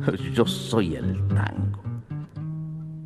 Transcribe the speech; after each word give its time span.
Yo 0.34 0.46
soy 0.46 0.96
el 0.96 1.26
tango. 1.28 1.82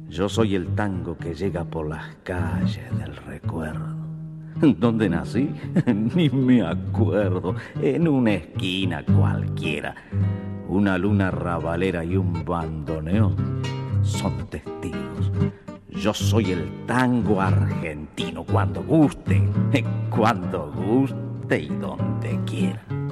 Yo 0.08 0.28
soy 0.28 0.54
el 0.54 0.74
tango 0.74 1.16
que 1.16 1.34
llega 1.34 1.64
por 1.64 1.88
las 1.88 2.14
calles 2.22 2.96
del 2.96 3.16
recuerdo. 3.16 3.94
¿Dónde 4.78 5.08
nací? 5.08 5.50
Ni 6.14 6.30
me 6.30 6.62
acuerdo. 6.62 7.56
En 7.80 8.06
una 8.06 8.34
esquina 8.34 9.04
cualquiera. 9.04 9.94
Una 10.68 10.96
luna 10.96 11.30
rabalera 11.30 12.04
y 12.04 12.16
un 12.16 12.44
bandoneón 12.44 13.34
son 14.02 14.46
testigos. 14.48 15.32
Yo 15.90 16.14
soy 16.14 16.52
el 16.52 16.86
tango 16.86 17.40
argentino 17.40 18.44
cuando 18.44 18.82
guste, 18.82 19.42
cuando 20.10 20.72
guste 20.72 21.58
y 21.58 21.68
donde 21.68 22.38
quiera. 22.46 23.03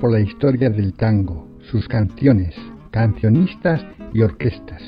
Por 0.00 0.12
la 0.12 0.20
historia 0.20 0.70
del 0.70 0.94
tango, 0.94 1.46
sus 1.70 1.86
canciones, 1.86 2.54
cancionistas 2.90 3.84
y 4.12 4.22
orquestas. 4.22 4.82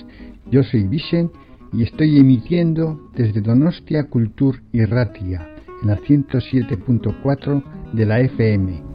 Yo 0.51 0.63
soy 0.63 0.89
Vicen 0.89 1.31
y 1.73 1.85
estoy 1.85 2.19
emitiendo 2.19 3.11
desde 3.15 3.41
Donostia 3.41 4.09
Cultur 4.09 4.63
y 4.73 4.85
Ratia 4.85 5.47
en 5.83 5.89
la 5.89 5.99
107.4 5.99 7.93
de 7.93 8.07
la 8.07 8.21
FM 8.21 8.92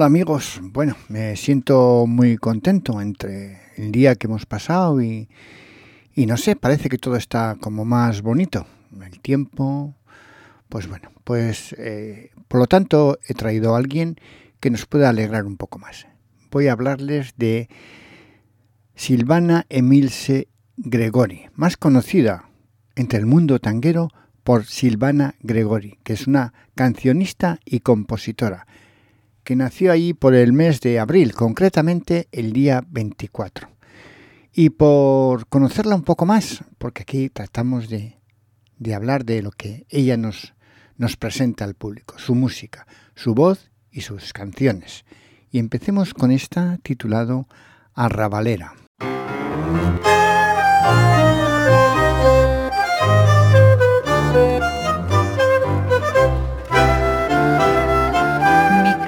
Hola 0.00 0.06
amigos, 0.06 0.60
bueno, 0.62 0.96
me 1.10 1.36
siento 1.36 2.06
muy 2.08 2.38
contento 2.38 3.02
entre 3.02 3.60
el 3.76 3.92
día 3.92 4.14
que 4.14 4.28
hemos 4.28 4.46
pasado 4.46 5.02
y, 5.02 5.28
no 6.16 6.38
sé, 6.38 6.56
parece 6.56 6.88
que 6.88 6.96
todo 6.96 7.16
está 7.16 7.58
como 7.60 7.84
más 7.84 8.22
bonito. 8.22 8.66
El 8.98 9.20
tiempo, 9.20 9.94
pues 10.70 10.88
bueno, 10.88 11.10
pues 11.22 11.74
eh, 11.76 12.30
por 12.48 12.60
lo 12.60 12.66
tanto 12.66 13.18
he 13.28 13.34
traído 13.34 13.74
a 13.74 13.78
alguien 13.78 14.16
que 14.58 14.70
nos 14.70 14.86
pueda 14.86 15.10
alegrar 15.10 15.44
un 15.44 15.58
poco 15.58 15.78
más. 15.78 16.06
Voy 16.50 16.68
a 16.68 16.72
hablarles 16.72 17.34
de 17.36 17.68
Silvana 18.94 19.66
Emilce 19.68 20.48
Gregori, 20.78 21.50
más 21.56 21.76
conocida 21.76 22.48
entre 22.96 23.18
el 23.18 23.26
mundo 23.26 23.58
tanguero 23.58 24.08
por 24.44 24.64
Silvana 24.64 25.34
Gregori, 25.40 25.98
que 26.04 26.14
es 26.14 26.26
una 26.26 26.54
cancionista 26.74 27.60
y 27.66 27.80
compositora 27.80 28.66
que 29.50 29.56
nació 29.56 29.90
ahí 29.90 30.14
por 30.14 30.36
el 30.36 30.52
mes 30.52 30.80
de 30.80 31.00
abril, 31.00 31.34
concretamente 31.34 32.28
el 32.30 32.52
día 32.52 32.84
24. 32.88 33.68
Y 34.52 34.70
por 34.70 35.48
conocerla 35.48 35.96
un 35.96 36.04
poco 36.04 36.24
más, 36.24 36.62
porque 36.78 37.02
aquí 37.02 37.30
tratamos 37.30 37.88
de, 37.88 38.20
de 38.78 38.94
hablar 38.94 39.24
de 39.24 39.42
lo 39.42 39.50
que 39.50 39.86
ella 39.88 40.16
nos, 40.16 40.54
nos 40.98 41.16
presenta 41.16 41.64
al 41.64 41.74
público, 41.74 42.16
su 42.16 42.36
música, 42.36 42.86
su 43.16 43.34
voz 43.34 43.72
y 43.90 44.02
sus 44.02 44.32
canciones. 44.32 45.04
Y 45.50 45.58
empecemos 45.58 46.14
con 46.14 46.30
esta 46.30 46.78
titulado 46.84 47.48
Arrabalera. 47.92 48.76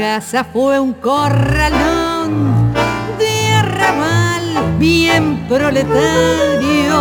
Casa 0.02 0.42
fue 0.42 0.80
un 0.80 0.94
corralón 0.94 2.74
de 3.20 3.54
arrabal 3.54 4.76
bien 4.76 5.46
proletario, 5.48 6.94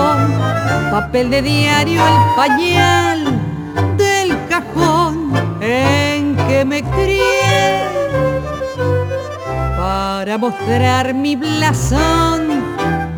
papel 0.91 1.31
de 1.31 1.41
diario, 1.41 2.00
el 2.00 2.35
pañal 2.35 3.19
del 3.97 4.38
cajón 4.47 5.34
en 5.62 6.35
que 6.47 6.63
me 6.63 6.84
crié. 6.84 7.88
Para 9.75 10.38
mostrar 10.38 11.16
mi 11.16 11.35
blasón, 11.35 12.63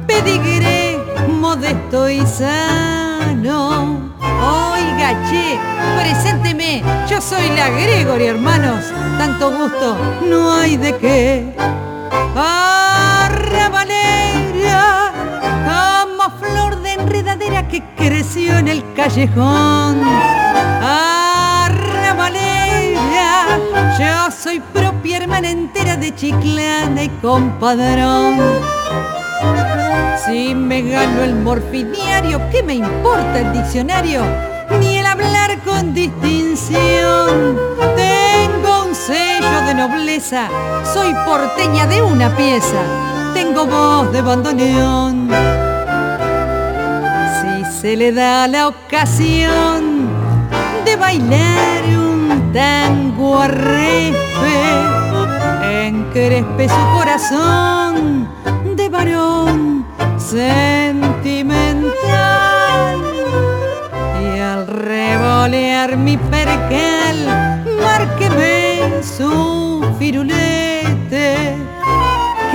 pedigré 0.07 0.97
modesto 1.27 2.09
y 2.09 2.25
sano 2.25 4.13
Oiga, 4.43 5.09
che, 5.29 5.57
presénteme, 5.97 6.83
yo 7.09 7.21
soy 7.21 7.49
la 7.55 7.69
Gregory, 7.69 8.25
hermanos. 8.25 8.85
Tanto 9.17 9.51
gusto, 9.51 9.97
no 10.29 10.53
hay 10.53 10.75
de 10.77 10.97
qué. 10.97 11.45
Arrabalera, 12.35 13.31
como 15.67 16.29
flor 16.39 16.81
de 16.81 16.93
enredadera 16.93 17.67
que 17.67 17.81
creció 17.95 18.57
en 18.57 18.67
el 18.67 18.83
callejón. 18.93 20.01
Arrabalera, 20.81 21.99
yo 23.97 24.31
soy 24.31 24.59
propia 24.59 25.17
hermana 25.17 25.49
entera 25.49 25.95
de 25.95 26.13
Chiclana 26.13 27.03
y 27.03 27.09
compadrón. 27.21 28.41
Si 30.25 30.55
me 30.55 30.81
gano 30.81 31.21
el 31.21 31.35
morfidiario, 31.35 32.41
¿qué 32.49 32.63
me 32.63 32.75
importa 32.75 33.39
el 33.39 33.51
diccionario? 33.53 34.21
Ni 34.79 34.97
el 34.97 35.05
hablar 35.05 35.59
con 35.59 35.93
distinción. 35.93 37.57
Tengo 37.95 38.85
un 38.85 38.95
sello 38.95 39.61
de 39.67 39.73
nobleza, 39.75 40.47
soy 40.93 41.13
porteña 41.25 41.85
de 41.87 42.01
una 42.01 42.35
pieza, 42.35 42.81
tengo 43.33 43.65
voz 43.65 44.11
de 44.13 44.21
bandoneón. 44.21 45.29
Si 47.41 47.81
se 47.81 47.97
le 47.97 48.11
da 48.11 48.47
la 48.47 48.69
ocasión 48.69 50.07
de 50.85 50.95
bailar 50.95 51.83
un 51.85 52.51
tango 52.53 53.39
arrefe, 53.39 54.15
encrespe 55.85 56.69
su 56.69 56.97
corazón 56.97 58.29
de 58.75 58.89
varón 58.89 59.62
sentimental. 60.33 61.93
Y 64.23 64.39
al 64.39 64.65
revolear 64.67 65.95
mi 65.97 66.17
percal 66.17 67.17
márqueme 67.81 69.03
su 69.03 69.85
firulete. 69.99 71.55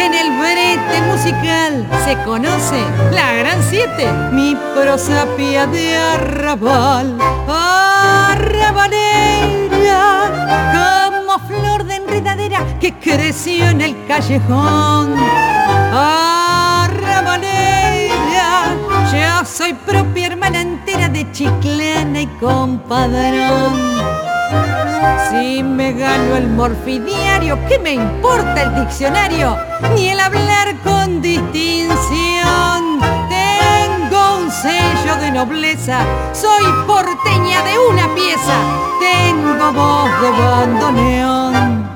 En 0.04 0.14
el 0.14 0.28
brete 0.38 1.02
musical 1.10 1.86
se 2.04 2.16
conoce 2.24 2.80
la 3.12 3.32
gran 3.34 3.62
siete 3.62 4.06
mi 4.32 4.56
prosapia 4.74 5.66
de 5.66 5.96
arrabal. 5.96 7.16
Arrabalera 7.48 8.82
como 10.74 11.38
flor 11.48 11.84
de 11.84 11.96
enredadera 11.96 12.60
que 12.80 12.92
creció 12.94 13.68
en 13.68 13.80
el 13.82 13.94
callejón 14.06 15.14
manera. 17.22 18.76
Yo 19.12 19.44
soy 19.44 19.72
propia 19.72 20.26
hermana 20.26 20.60
entera 20.60 21.08
de 21.08 21.30
chiclana 21.32 22.22
y 22.22 22.26
compadrón. 22.40 23.98
Si 25.30 25.62
me 25.62 25.92
gano 25.92 26.36
el 26.36 26.48
morfidiario, 26.48 27.58
¿qué 27.68 27.78
me 27.78 27.92
importa 27.92 28.62
el 28.62 28.74
diccionario? 28.74 29.56
Ni 29.94 30.08
el 30.08 30.20
hablar 30.20 30.76
con 30.82 31.20
distinción. 31.20 32.98
Tengo 33.28 34.38
un 34.38 34.50
sello 34.50 35.16
de 35.20 35.30
nobleza, 35.30 36.00
soy 36.32 36.64
porteña 36.86 37.62
de 37.62 37.78
una 37.90 38.14
pieza, 38.14 38.56
tengo 39.00 39.72
voz 39.72 40.10
de 40.22 40.30
bandoneón. 40.30 41.88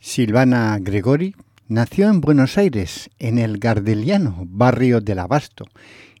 Silvana 0.00 0.78
Gregori 0.80 1.34
nació 1.70 2.08
en 2.08 2.20
Buenos 2.20 2.58
Aires, 2.58 3.10
en 3.20 3.38
el 3.38 3.58
Gardeliano, 3.58 4.44
barrio 4.48 5.00
del 5.00 5.20
Abasto, 5.20 5.66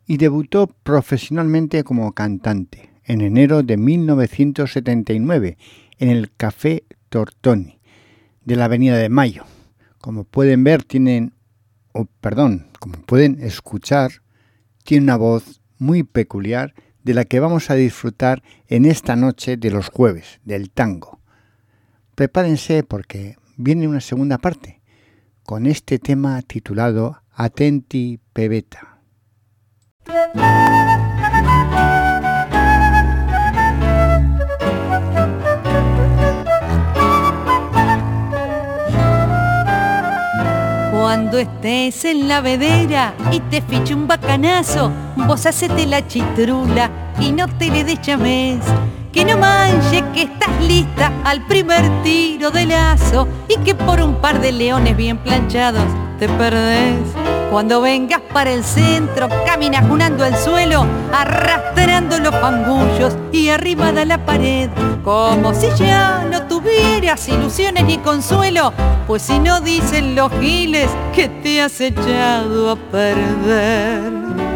y 0.06 0.16
debutó 0.16 0.68
profesionalmente 0.68 1.82
como 1.82 2.12
cantante 2.12 2.90
en 3.04 3.20
enero 3.20 3.64
de 3.64 3.76
1979 3.76 5.58
en 5.98 6.08
el 6.08 6.30
Café 6.36 6.84
Tortoni 7.08 7.80
de 8.44 8.54
la 8.54 8.66
Avenida 8.66 8.96
de 8.96 9.08
Mayo. 9.08 9.44
Como 9.98 10.22
pueden 10.22 10.62
ver, 10.62 10.84
tienen, 10.84 11.34
o 11.92 12.04
perdón, 12.04 12.68
como 12.78 13.02
pueden 13.02 13.42
escuchar, 13.42 14.22
tiene 14.84 15.02
una 15.02 15.16
voz 15.16 15.60
muy 15.78 16.04
peculiar 16.04 16.74
de 17.02 17.14
la 17.14 17.24
que 17.24 17.40
vamos 17.40 17.70
a 17.70 17.74
disfrutar 17.74 18.44
en 18.68 18.84
esta 18.84 19.16
noche 19.16 19.56
de 19.56 19.72
los 19.72 19.88
jueves, 19.88 20.38
del 20.44 20.70
tango. 20.70 21.18
Prepárense 22.14 22.84
porque 22.84 23.36
viene 23.56 23.88
una 23.88 24.00
segunda 24.00 24.38
parte 24.38 24.79
con 25.50 25.66
este 25.66 25.98
tema 25.98 26.40
titulado 26.42 27.22
Atenti 27.34 28.20
Pebeta. 28.32 29.00
Cuando 40.92 41.38
estés 41.38 42.04
en 42.04 42.28
la 42.28 42.40
vedera 42.40 43.12
y 43.32 43.40
te 43.40 43.60
fiche 43.60 43.92
un 43.92 44.06
bacanazo, 44.06 44.92
vos 45.16 45.46
hacete 45.46 45.84
la 45.84 46.06
chitrula 46.06 46.88
y 47.18 47.32
no 47.32 47.48
te 47.58 47.72
le 47.72 47.82
des 47.82 47.98
que 49.12 49.24
no 49.24 49.36
manche 49.36 50.04
que 50.12 50.22
estás 50.22 50.60
lista 50.60 51.12
al 51.24 51.44
primer 51.46 51.82
tiro 52.02 52.50
de 52.50 52.66
lazo 52.66 53.26
y 53.48 53.56
que 53.58 53.74
por 53.74 54.00
un 54.00 54.14
par 54.16 54.40
de 54.40 54.52
leones 54.52 54.96
bien 54.96 55.18
planchados 55.18 55.84
te 56.18 56.28
perdés. 56.28 56.98
Cuando 57.50 57.80
vengas 57.80 58.20
para 58.32 58.52
el 58.52 58.62
centro, 58.62 59.28
caminas 59.44 59.84
junando 59.88 60.24
el 60.24 60.36
suelo, 60.36 60.86
arrastrando 61.12 62.18
los 62.20 62.32
pangullos 62.36 63.16
y 63.32 63.48
arriba 63.48 63.90
de 63.90 64.06
la 64.06 64.24
pared, 64.24 64.70
como 65.02 65.52
si 65.52 65.66
ya 65.76 66.24
no 66.30 66.42
tuvieras 66.44 67.28
ilusiones 67.28 67.84
ni 67.86 67.98
consuelo, 67.98 68.72
pues 69.08 69.22
si 69.22 69.40
no 69.40 69.60
dicen 69.60 70.14
los 70.14 70.30
giles 70.40 70.88
que 71.12 71.28
te 71.28 71.60
has 71.60 71.80
echado 71.80 72.70
a 72.70 72.76
perder. 72.76 74.49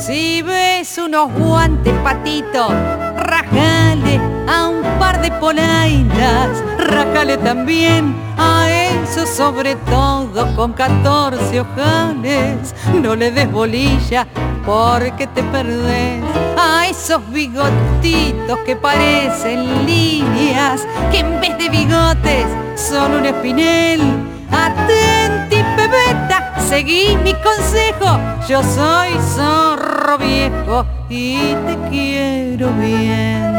Si 0.00 0.40
ves 0.40 0.96
unos 0.96 1.30
guantes 1.30 1.92
patitos, 2.02 2.72
rajale 3.18 4.18
a 4.48 4.68
un 4.68 4.82
par 4.98 5.20
de 5.20 5.30
polainas, 5.32 6.48
rajale 6.78 7.36
también 7.36 8.14
a 8.38 8.66
eso 8.70 9.26
sobre 9.26 9.76
todo 9.76 10.56
con 10.56 10.72
14 10.72 11.60
ojales. 11.60 12.74
No 13.02 13.14
le 13.14 13.30
des 13.30 13.52
bolilla 13.52 14.26
porque 14.64 15.26
te 15.26 15.42
perdés 15.42 16.22
a 16.58 16.86
esos 16.88 17.20
bigotitos 17.30 18.58
que 18.64 18.76
parecen 18.76 19.84
líneas, 19.84 20.80
que 21.12 21.18
en 21.18 21.40
vez 21.42 21.58
de 21.58 21.68
bigotes 21.68 22.46
son 22.74 23.16
un 23.16 23.26
espinel. 23.26 24.00
Atenti, 24.50 25.59
pebeta, 25.90 26.54
seguí 26.68 27.16
mi 27.22 27.34
consejo, 27.34 28.18
yo 28.48 28.62
soy 28.62 29.10
zorro 29.34 30.18
viejo 30.18 30.86
y 31.08 31.54
te 31.66 31.78
quiero 31.90 32.70
bien. 32.72 33.50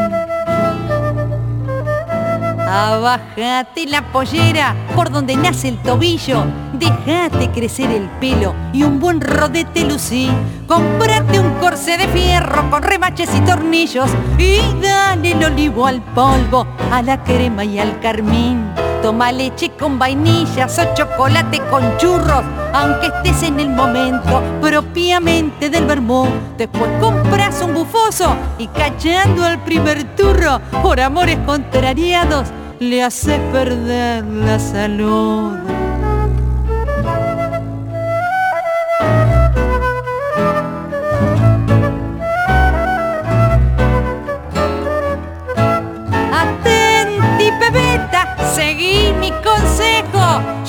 Abajate 2.74 3.84
la 3.86 4.00
pollera 4.12 4.74
por 4.96 5.10
donde 5.10 5.36
nace 5.36 5.68
el 5.68 5.76
tobillo. 5.82 6.46
Dejate 6.72 7.50
crecer 7.50 7.90
el 7.90 8.08
pelo 8.18 8.54
y 8.72 8.82
un 8.82 8.98
buen 8.98 9.20
rodete 9.20 9.84
lucí. 9.84 10.30
Comprate 10.66 11.38
un 11.38 11.50
corsé 11.60 11.98
de 11.98 12.08
fierro 12.08 12.70
con 12.70 12.82
remaches 12.82 13.28
y 13.36 13.40
tornillos. 13.42 14.10
Y 14.38 14.58
dale 14.80 15.32
el 15.32 15.44
olivo 15.44 15.86
al 15.86 16.00
polvo, 16.00 16.66
a 16.90 17.02
la 17.02 17.22
crema 17.22 17.62
y 17.62 17.78
al 17.78 18.00
carmín. 18.00 18.81
Toma 19.02 19.32
leche 19.32 19.72
con 19.76 19.98
vainillas 19.98 20.78
o 20.78 20.94
chocolate 20.94 21.60
con 21.70 21.82
churros, 21.98 22.44
aunque 22.72 23.08
estés 23.08 23.42
en 23.42 23.58
el 23.58 23.68
momento 23.68 24.40
propiamente 24.60 25.68
del 25.68 25.86
vermú. 25.86 26.26
Después 26.56 26.88
compras 27.00 27.60
un 27.62 27.74
bufoso 27.74 28.36
y 28.58 28.68
cachando 28.68 29.44
al 29.44 29.58
primer 29.64 30.04
turro 30.14 30.60
por 30.82 31.00
amores 31.00 31.38
contrariados 31.44 32.48
le 32.78 33.02
hace 33.02 33.38
perder 33.52 34.24
la 34.24 34.58
salud. 34.58 35.58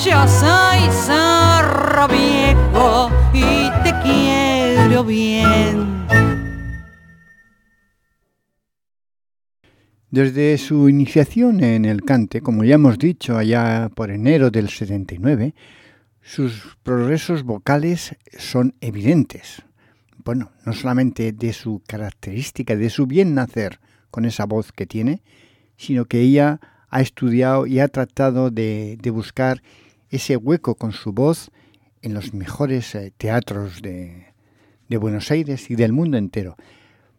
Yo 0.04 0.28
soy 0.28 0.80
zorro 1.06 2.08
viejo 2.08 3.10
y 3.32 3.70
te 3.82 3.94
quiero 4.02 5.02
bien. 5.02 6.06
Desde 10.10 10.58
su 10.58 10.90
iniciación 10.90 11.64
en 11.64 11.86
el 11.86 12.02
cante, 12.02 12.42
como 12.42 12.64
ya 12.64 12.74
hemos 12.74 12.98
dicho 12.98 13.38
allá 13.38 13.88
por 13.94 14.10
enero 14.10 14.50
del 14.50 14.68
79, 14.68 15.54
sus 16.20 16.76
progresos 16.82 17.42
vocales 17.42 18.14
son 18.36 18.74
evidentes. 18.82 19.62
Bueno, 20.22 20.52
no 20.66 20.74
solamente 20.74 21.32
de 21.32 21.54
su 21.54 21.82
característica, 21.86 22.76
de 22.76 22.90
su 22.90 23.06
bien 23.06 23.34
nacer 23.34 23.80
con 24.10 24.26
esa 24.26 24.44
voz 24.44 24.70
que 24.70 24.84
tiene, 24.84 25.22
sino 25.78 26.04
que 26.04 26.20
ella 26.20 26.60
ha 26.94 27.00
estudiado 27.00 27.66
y 27.66 27.80
ha 27.80 27.88
tratado 27.88 28.50
de, 28.50 28.96
buscar 29.12 29.62
ese 30.14 30.36
hueco 30.36 30.76
con 30.76 30.92
su 30.92 31.12
voz 31.12 31.50
en 32.02 32.14
los 32.14 32.34
mejores 32.34 32.94
eh, 32.94 33.12
teatros 33.16 33.82
de 33.82 34.34
Buenos 34.98 35.30
Aires 35.30 35.70
y 35.70 35.74
del 35.74 35.92
mundo 35.92 36.16
entero. 36.16 36.56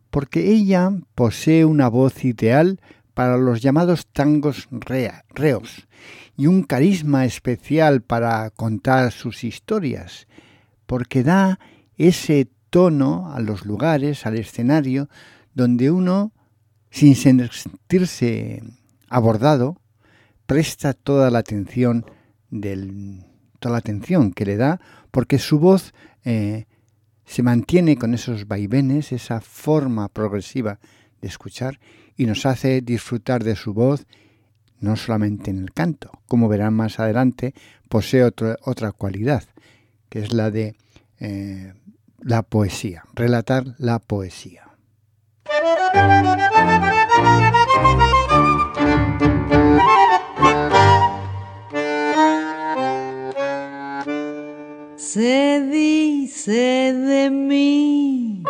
Porque 0.09 0.51
ella 0.51 0.91
posee 1.13 1.65
una 1.65 1.89
voz 1.89 2.23
ideal 2.23 2.79
para 3.13 3.37
los 3.37 3.61
llamados 3.61 4.07
tangos 4.07 4.67
reos 5.33 5.87
y 6.37 6.47
un 6.47 6.63
carisma 6.63 7.25
especial 7.25 8.01
para 8.01 8.49
contar 8.51 9.11
sus 9.11 9.43
historias, 9.43 10.27
porque 10.85 11.23
da 11.23 11.59
ese 11.97 12.49
tono 12.69 13.33
a 13.33 13.39
los 13.39 13.65
lugares, 13.65 14.25
al 14.25 14.37
escenario, 14.37 15.09
donde 15.53 15.91
uno, 15.91 16.33
sin 16.91 17.15
sentirse 17.15 18.61
abordado, 19.07 19.81
presta 20.45 20.93
toda 20.93 21.31
la 21.31 21.39
atención 21.39 22.05
del, 22.61 23.25
toda 23.59 23.73
la 23.73 23.79
atención 23.79 24.31
que 24.31 24.45
le 24.45 24.57
da, 24.57 24.79
porque 25.11 25.39
su 25.39 25.59
voz 25.59 25.93
eh, 26.23 26.65
se 27.25 27.43
mantiene 27.43 27.97
con 27.97 28.13
esos 28.13 28.47
vaivenes, 28.47 29.11
esa 29.11 29.41
forma 29.41 30.07
progresiva 30.09 30.79
de 31.21 31.27
escuchar 31.27 31.79
y 32.15 32.25
nos 32.25 32.45
hace 32.45 32.81
disfrutar 32.81 33.43
de 33.43 33.55
su 33.55 33.73
voz 33.73 34.05
no 34.79 34.95
solamente 34.95 35.51
en 35.51 35.59
el 35.59 35.71
canto, 35.71 36.11
como 36.27 36.47
verán 36.47 36.73
más 36.73 36.99
adelante, 36.99 37.53
posee 37.89 38.23
otra 38.23 38.91
cualidad, 38.91 39.43
que 40.09 40.19
es 40.19 40.33
la 40.33 40.51
de 40.51 40.75
eh, 41.19 41.73
la 42.19 42.43
poesía, 42.43 43.03
relatar 43.13 43.75
la 43.77 43.99
poesía. 43.99 44.63
Se 55.15 55.61
dice 55.71 56.91
de 56.91 57.29
mí. 57.29 58.43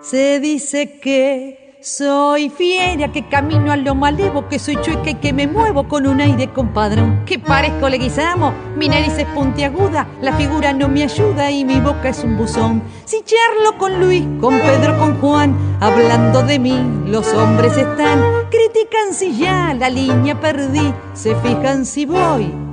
Se 0.00 0.38
dice 0.38 1.00
que 1.00 1.80
soy 1.82 2.48
fiera, 2.48 3.10
que 3.10 3.28
camino 3.28 3.72
a 3.72 3.76
lo 3.76 3.96
malevo, 3.96 4.46
que 4.46 4.60
soy 4.60 4.76
chueca 4.82 5.10
y 5.10 5.14
que 5.16 5.32
me 5.32 5.48
muevo 5.48 5.88
con 5.88 6.06
un 6.06 6.20
aire 6.20 6.52
compadrón. 6.52 7.24
Que 7.26 7.40
parezco 7.40 7.88
leguizamo, 7.88 8.54
mi 8.76 8.88
nariz 8.88 9.18
es 9.18 9.26
puntiaguda, 9.34 10.06
la 10.22 10.32
figura 10.34 10.72
no 10.72 10.88
me 10.88 11.02
ayuda 11.02 11.50
y 11.50 11.64
mi 11.64 11.80
boca 11.80 12.10
es 12.10 12.22
un 12.22 12.36
buzón. 12.36 12.84
Si 13.04 13.24
charlo 13.24 13.76
con 13.78 13.98
Luis, 13.98 14.24
con 14.40 14.60
Pedro, 14.60 14.96
con 14.96 15.20
Juan, 15.20 15.56
hablando 15.80 16.44
de 16.44 16.60
mí, 16.60 16.80
los 17.06 17.34
hombres 17.34 17.76
están. 17.76 18.22
Critican 18.48 19.12
si 19.12 19.36
ya 19.36 19.74
la 19.74 19.90
línea 19.90 20.40
perdí, 20.40 20.94
se 21.14 21.34
fijan 21.34 21.84
si 21.84 22.06
voy, 22.06 22.67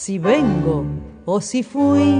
si 0.00 0.18
vengo 0.18 0.86
o 1.26 1.42
si 1.42 1.62
fui. 1.62 2.16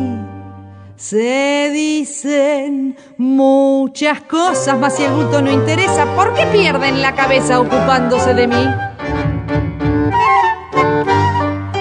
Se 0.97 1.71
dicen 1.73 2.95
muchas 3.17 4.21
cosas, 4.21 4.79
mas 4.79 4.97
si 4.97 5.05
el 5.05 5.13
bulto 5.13 5.41
no 5.41 5.51
interesa, 5.51 6.05
¿por 6.15 6.35
qué 6.35 6.45
pierden 6.53 7.01
la 7.01 7.15
cabeza 7.15 7.59
ocupándose 7.59 8.35
de 8.35 8.47
mí? 8.49 8.67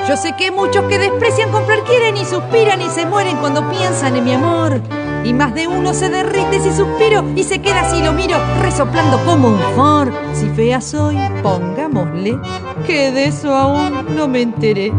Yo 0.08 0.16
sé 0.16 0.34
que 0.38 0.52
muchos 0.52 0.86
que 0.86 1.00
desprecian 1.00 1.52
comprar 1.52 1.84
quieren 1.84 2.16
y 2.16 2.24
suspiran 2.24 2.82
y 2.82 2.88
se 2.88 3.06
mueren 3.06 3.36
cuando 3.36 3.70
piensan 3.70 4.16
en 4.16 4.24
mi 4.24 4.32
amor. 4.32 4.80
Y 5.26 5.34
más 5.34 5.54
de 5.54 5.68
uno 5.68 5.94
se 5.94 6.08
derrite 6.08 6.62
si 6.62 6.72
suspiro 6.72 7.26
y 7.36 7.44
se 7.44 7.60
queda 7.62 7.82
así 7.82 8.02
lo 8.02 8.14
miro, 8.14 8.38
resoplando 8.62 9.20
como 9.26 9.50
un 9.50 9.60
for. 9.76 10.14
Si 10.34 10.48
fea 10.52 10.80
soy, 10.80 11.18
pongámosle, 11.44 12.40
que 12.88 13.12
de 13.12 13.26
eso 13.26 13.54
aún 13.54 14.16
no 14.16 14.30
me 14.30 14.44
enteré. 14.44 14.94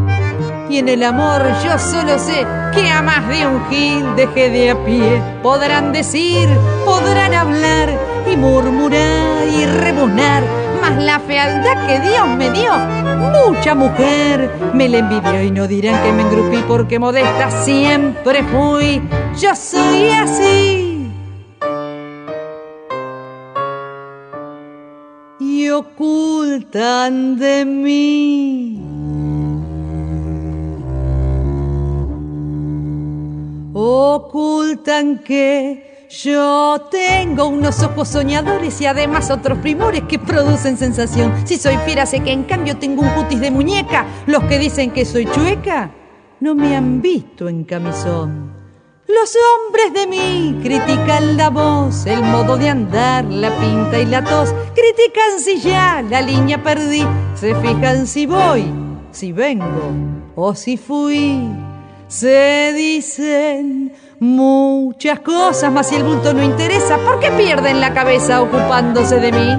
Y 0.71 0.79
en 0.79 0.89
el 0.89 1.03
amor 1.03 1.43
yo 1.65 1.77
solo 1.81 2.17
sé 2.17 2.47
que 2.73 2.89
a 2.89 3.03
más 3.03 3.27
de 3.29 3.45
un 3.45 3.69
gil 3.69 4.15
dejé 4.15 4.51
de 4.51 4.71
a 4.71 4.85
pie. 4.85 5.21
Podrán 5.43 5.93
decir, 5.93 6.49
podrán 6.85 7.35
hablar 7.35 7.91
y 8.31 8.37
murmurar 8.37 9.49
y 9.49 9.67
rebuznar, 9.67 10.45
mas 10.81 10.97
la 11.03 11.19
fealdad 11.19 11.89
que 11.89 11.99
Dios 11.99 12.29
me 12.29 12.53
dio, 12.53 12.73
mucha 13.49 13.75
mujer 13.75 14.49
me 14.73 14.89
la 14.89 14.99
envidió 14.99 15.43
y 15.43 15.51
no 15.51 15.67
dirán 15.67 16.01
que 16.05 16.13
me 16.13 16.23
engrupí 16.23 16.63
porque 16.69 17.01
modesta 17.01 17.51
siempre 17.65 18.45
fui. 18.45 19.03
Yo 19.41 19.57
soy 19.57 20.11
así. 20.11 21.11
Y 25.41 25.69
ocultan 25.71 27.41
de 27.41 27.65
mí 27.65 29.11
ocultan 33.81 35.19
que 35.19 36.07
yo 36.11 36.89
tengo 36.91 37.47
unos 37.47 37.83
ojos 37.83 38.09
soñadores 38.09 38.81
y 38.81 38.87
además 38.87 39.31
otros 39.31 39.59
primores 39.59 40.03
que 40.09 40.19
producen 40.19 40.77
sensación. 40.77 41.33
Si 41.45 41.57
soy 41.57 41.77
fiera 41.79 42.05
sé 42.05 42.21
que 42.21 42.33
en 42.33 42.45
cambio 42.45 42.77
tengo 42.77 43.03
un 43.03 43.11
cutis 43.11 43.41
de 43.41 43.51
muñeca. 43.51 44.07
Los 44.27 44.45
que 44.45 44.59
dicen 44.59 44.91
que 44.91 45.05
soy 45.05 45.27
chueca 45.27 45.93
no 46.41 46.55
me 46.55 46.77
han 46.77 47.01
visto 47.01 47.49
en 47.49 47.65
camisón. 47.65 48.51
Los 49.07 49.37
hombres 49.37 49.93
de 49.93 50.07
mí 50.07 50.61
critican 50.63 51.37
la 51.37 51.51
voz, 51.51 52.07
el 52.07 52.23
modo 52.23 52.57
de 52.57 52.69
andar, 52.69 53.25
la 53.25 53.51
pinta 53.59 53.99
y 53.99 54.07
la 54.07 54.23
tos. 54.25 54.55
Critican 54.75 55.39
si 55.39 55.61
ya 55.61 56.03
la 56.03 56.23
línea 56.23 56.63
perdí, 56.63 57.05
se 57.35 57.55
fijan 57.57 58.07
si 58.07 58.27
voy, 58.27 58.65
si 59.11 59.33
vengo 59.33 59.93
o 60.37 60.55
si 60.55 60.77
fui. 60.77 61.70
Se 62.11 62.73
dicen 62.73 63.93
muchas 64.19 65.21
cosas, 65.21 65.71
mas 65.71 65.89
si 65.89 65.95
el 65.95 66.03
bulto 66.03 66.35
no 66.35 66.43
interesa, 66.43 66.99
¿por 66.99 67.21
qué 67.21 67.31
pierden 67.31 67.81
la 67.81 67.95
cabeza 67.95 68.43
ocupándose 68.43 69.21
de 69.21 69.31
mí? 69.31 69.57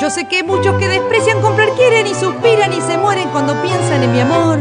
Yo 0.00 0.10
sé 0.10 0.26
que 0.26 0.42
muchos 0.42 0.76
que 0.80 0.88
desprecian 0.88 1.40
comprar 1.40 1.68
quieren 1.76 2.08
y 2.08 2.14
suspiran 2.16 2.72
y 2.72 2.80
se 2.80 2.98
mueren 2.98 3.28
cuando 3.28 3.54
piensan 3.62 4.02
en 4.02 4.12
mi 4.12 4.18
amor. 4.18 4.58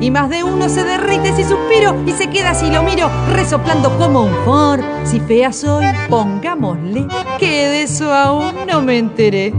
Y 0.00 0.12
más 0.12 0.30
de 0.30 0.44
uno 0.44 0.68
se 0.68 0.84
derrite 0.84 1.34
si 1.34 1.42
suspiro 1.42 2.00
y 2.06 2.12
se 2.12 2.30
queda 2.30 2.54
si 2.54 2.70
lo 2.70 2.84
miro, 2.84 3.10
resoplando 3.32 3.98
como 3.98 4.22
un 4.22 4.34
for. 4.44 4.80
Si 5.02 5.18
fea 5.18 5.52
soy, 5.52 5.86
pongámosle 6.08 7.04
que 7.40 7.66
de 7.66 7.82
eso 7.82 8.14
aún 8.14 8.54
no 8.68 8.80
me 8.80 8.96
enteré. 8.96 9.52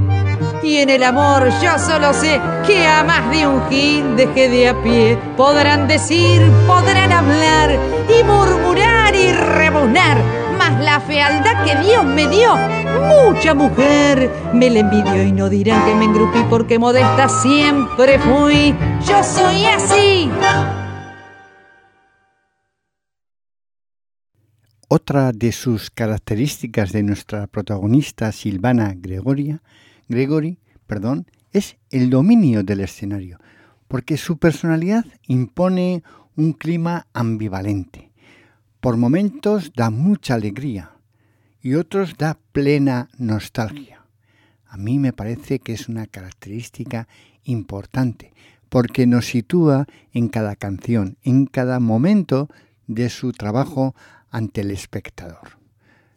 Y 0.64 0.78
en 0.78 0.92
el 0.92 1.02
amor 1.02 1.50
yo 1.60 1.80
solo 1.80 2.14
sé 2.14 2.40
que 2.68 2.86
a 2.86 3.04
más 3.04 3.32
de 3.32 3.48
un 3.48 3.68
gil 3.68 4.16
dejé 4.16 4.48
de 4.48 4.70
a 4.70 4.84
pie. 4.84 5.18
Podrán 5.36 5.88
decir, 5.88 6.40
podrán 6.68 7.12
hablar 7.12 7.72
y 8.08 8.24
murmurar 8.24 9.16
y 9.16 9.32
rebuznar. 9.32 10.18
Mas 10.60 10.80
la 10.84 11.00
fealdad 11.00 11.66
que 11.66 11.76
Dios 11.88 12.06
me 12.06 12.28
dio, 12.28 12.56
mucha 13.08 13.56
mujer 13.56 14.30
me 14.54 14.70
la 14.70 14.80
envidió 14.80 15.24
y 15.24 15.32
no 15.32 15.50
dirán 15.50 15.84
que 15.84 15.96
me 15.96 16.06
engrupí 16.06 16.44
porque 16.48 16.78
modesta 16.78 17.28
siempre 17.28 18.20
fui. 18.20 18.76
Yo 19.08 19.24
soy 19.24 19.66
así. 19.66 20.30
Otra 24.88 25.32
de 25.32 25.52
sus 25.54 25.90
características 25.90 26.92
de 26.92 27.02
nuestra 27.02 27.48
protagonista 27.48 28.32
Silvana 28.32 28.94
Gregoria 28.96 29.62
Gregory, 30.12 30.60
perdón, 30.86 31.26
es 31.52 31.78
el 31.90 32.10
dominio 32.10 32.64
del 32.64 32.82
escenario, 32.82 33.40
porque 33.88 34.18
su 34.18 34.38
personalidad 34.38 35.06
impone 35.28 36.04
un 36.36 36.54
clima 36.54 37.08
ambivalente. 37.14 38.12
Por 38.80 38.98
momentos 38.98 39.74
da 39.76 39.90
mucha 39.90 40.36
alegría 40.36 40.92
y 41.62 41.76
otros 41.76 42.18
da 42.18 42.38
plena 42.52 43.10
nostalgia. 43.18 44.06
A 44.66 44.78
mí 44.78 45.00
me 45.00 45.14
parece 45.14 45.60
que 45.60 45.74
es 45.74 45.90
una 45.90 46.08
característica 46.08 47.08
importante, 47.44 48.34
porque 48.70 49.06
nos 49.06 49.26
sitúa 49.26 49.86
en 50.14 50.30
cada 50.30 50.56
canción, 50.56 51.18
en 51.24 51.46
cada 51.46 51.80
momento 51.80 52.50
de 52.88 53.10
su 53.10 53.34
trabajo 53.34 53.96
ante 54.30 54.62
el 54.62 54.72
espectador. 54.72 55.58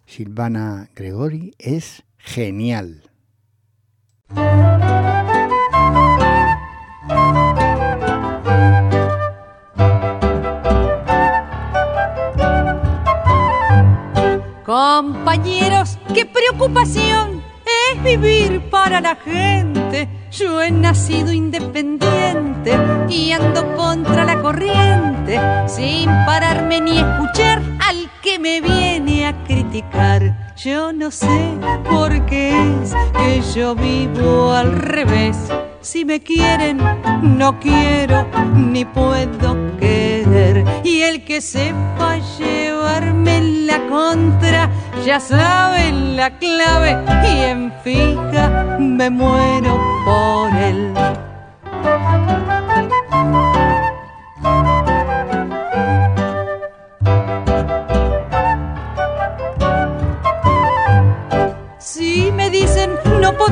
Silvana 0.06 0.88
Gregori 0.94 1.54
es 1.58 2.04
genial. 2.18 3.10
Compañeros, 14.64 15.98
qué 16.14 16.24
preocupación 16.24 17.42
es 17.92 18.02
vivir 18.02 18.70
para 18.70 19.00
la 19.00 19.14
gente. 19.16 20.08
Yo 20.30 20.62
he 20.62 20.70
nacido 20.70 21.32
independiente 21.32 22.76
y 23.08 23.32
ando 23.32 23.74
contra 23.76 24.24
la 24.24 24.40
corriente, 24.40 25.40
sin 25.66 26.06
pararme 26.26 26.80
ni 26.80 26.98
escuchar 26.98 27.73
al 27.88 28.10
que 28.22 28.38
me 28.38 28.60
viene 28.60 29.26
a 29.26 29.44
criticar. 29.44 30.54
Yo 30.56 30.92
no 30.92 31.10
sé 31.10 31.58
por 31.90 32.24
qué 32.26 32.50
es 32.82 32.94
que 33.12 33.42
yo 33.54 33.74
vivo 33.74 34.52
al 34.52 34.72
revés. 34.72 35.36
Si 35.80 36.04
me 36.04 36.20
quieren, 36.20 36.78
no 37.22 37.58
quiero 37.60 38.26
ni 38.54 38.84
puedo 38.84 39.76
querer. 39.78 40.64
Y 40.82 41.02
el 41.02 41.24
que 41.24 41.40
sepa 41.40 42.18
llevarme 42.38 43.42
la 43.66 43.86
contra, 43.88 44.70
ya 45.04 45.20
sabe 45.20 45.92
la 45.92 46.38
clave. 46.38 46.96
Y 47.28 47.40
en 47.50 47.72
fija 47.82 48.78
me 48.78 49.10
muero 49.10 49.78
por 50.06 50.54
él. 50.56 50.94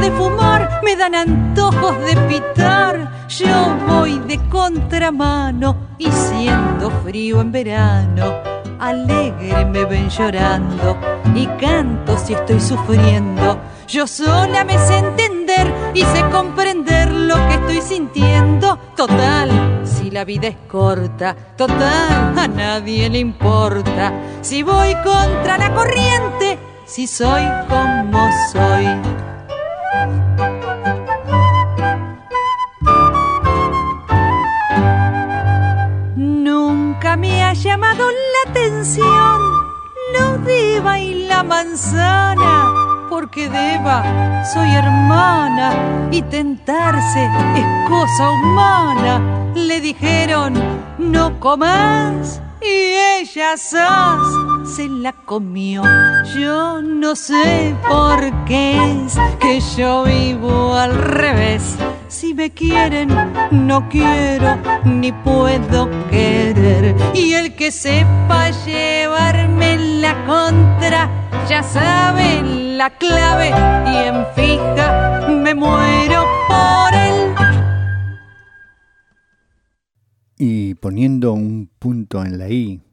De 0.01 0.11
fumar, 0.13 0.81
me 0.83 0.97
dan 0.97 1.15
antojos 1.15 1.99
de 2.01 2.17
pitar. 2.29 3.27
Yo 3.29 3.77
voy 3.87 4.19
de 4.21 4.39
contramano 4.49 5.77
y 5.99 6.11
siendo 6.11 6.91
frío 7.03 7.41
en 7.41 7.53
verano, 7.53 8.35
alegre 8.79 9.65
me 9.65 9.85
ven 9.85 10.09
llorando 10.09 10.99
y 11.35 11.47
canto 11.59 12.17
si 12.19 12.35
estoy 12.35 12.61
sufriendo. 12.61 13.59
Yo 13.89 14.07
sola 14.07 14.65
me 14.65 14.79
sé 14.79 14.99
entender 14.99 15.73
y 15.95 16.03
sé 16.03 16.23
comprender 16.31 17.11
lo 17.11 17.37
que 17.49 17.55
estoy 17.55 17.81
sintiendo. 17.81 18.79
Total, 18.97 19.81
si 19.85 20.11
la 20.11 20.25
vida 20.25 20.49
es 20.49 20.57
corta, 20.69 21.37
total, 21.57 22.39
a 22.39 22.49
nadie 22.49 23.11
le 23.11 23.19
importa. 23.19 24.13
Si 24.41 24.63
voy 24.63 24.95
contra 25.05 25.59
la 25.59 25.75
corriente, 25.75 26.59
si 26.87 27.07
soy 27.07 27.43
como 27.69 28.29
soy. 28.53 29.32
La 38.55 38.61
atención 38.61 39.41
lo 40.13 40.39
Deva 40.39 40.99
y 40.99 41.27
la 41.27 41.43
manzana, 41.43 43.07
porque 43.09 43.49
Deva 43.49 44.45
soy 44.53 44.69
hermana 44.69 46.09
y 46.11 46.21
tentarse 46.21 47.31
es 47.57 47.89
cosa 47.89 48.31
humana. 48.31 49.21
Le 49.55 49.81
dijeron, 49.81 50.53
no 50.99 51.41
comas 51.41 52.43
y 52.61 53.21
ella 53.21 53.57
se 53.57 54.89
la 54.89 55.13
comió. 55.13 55.83
Yo 56.39 56.83
no 56.83 57.17
sé 57.17 57.75
por 57.89 58.21
qué 58.45 58.77
es 59.07 59.19
que 59.41 59.61
yo 59.79 60.05
vivo 60.05 60.75
al 60.75 60.95
revés. 60.95 61.79
Si 62.23 62.35
me 62.35 62.53
quieren, 62.53 63.09
no 63.51 63.89
quiero 63.89 64.57
ni 64.85 65.11
puedo 65.11 65.91
querer. 66.09 66.95
Y 67.17 67.33
el 67.33 67.57
que 67.57 67.73
sepa 67.73 68.49
llevarme 68.65 69.77
la 70.01 70.25
contra, 70.25 71.11
ya 71.49 71.65
sabe 71.65 72.41
la 72.77 72.91
clave 72.91 73.49
y 73.49 74.07
en 74.07 74.25
fija 74.37 75.27
me 75.31 75.53
muero 75.53 76.25
por 76.47 76.95
él. 76.95 77.35
Y 80.39 80.77
poniendo 80.77 81.33
un 81.33 81.71
punto 81.77 82.25
en 82.25 82.39
la 82.39 82.49
I 82.49 82.85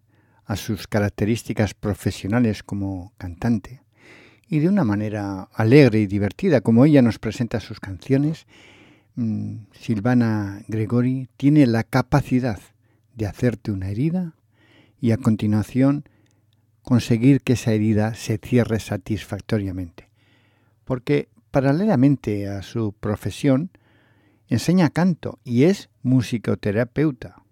a 0.46 0.56
sus 0.56 0.88
características 0.88 1.76
profesionales 1.76 2.64
como 2.64 3.14
cantante, 3.20 3.84
y 4.48 4.58
de 4.58 4.70
una 4.70 4.84
manera 4.84 5.50
alegre 5.54 6.00
y 6.00 6.08
divertida 6.08 6.62
como 6.62 6.84
ella 6.84 7.04
nos 7.04 7.20
presenta 7.20 7.60
sus 7.60 7.80
canciones, 7.80 8.48
Silvana 9.16 10.63
Gregori 10.68 11.28
tiene 11.36 11.66
la 11.68 11.84
capacidad 11.84 12.60
de 13.16 13.28
hacerte 13.28 13.72
una 13.72 13.89
herida 13.89 14.36
y 15.01 15.12
a 15.12 15.18
continuación 15.18 16.06
conseguir 16.84 17.42
que 17.42 17.54
esa 17.54 17.74
herida 17.74 18.13
se 18.13 18.38
cierre 18.38 18.80
satisfactoriamente. 18.80 20.10
Porque 20.86 21.30
paralelamente 21.51 22.48
a 22.48 22.62
su 22.62 22.94
profesión, 22.94 23.72
enseña 24.48 24.89
canto 24.89 25.39
y 25.44 25.63
es 25.63 25.89
musicoterapeuta. 26.01 27.44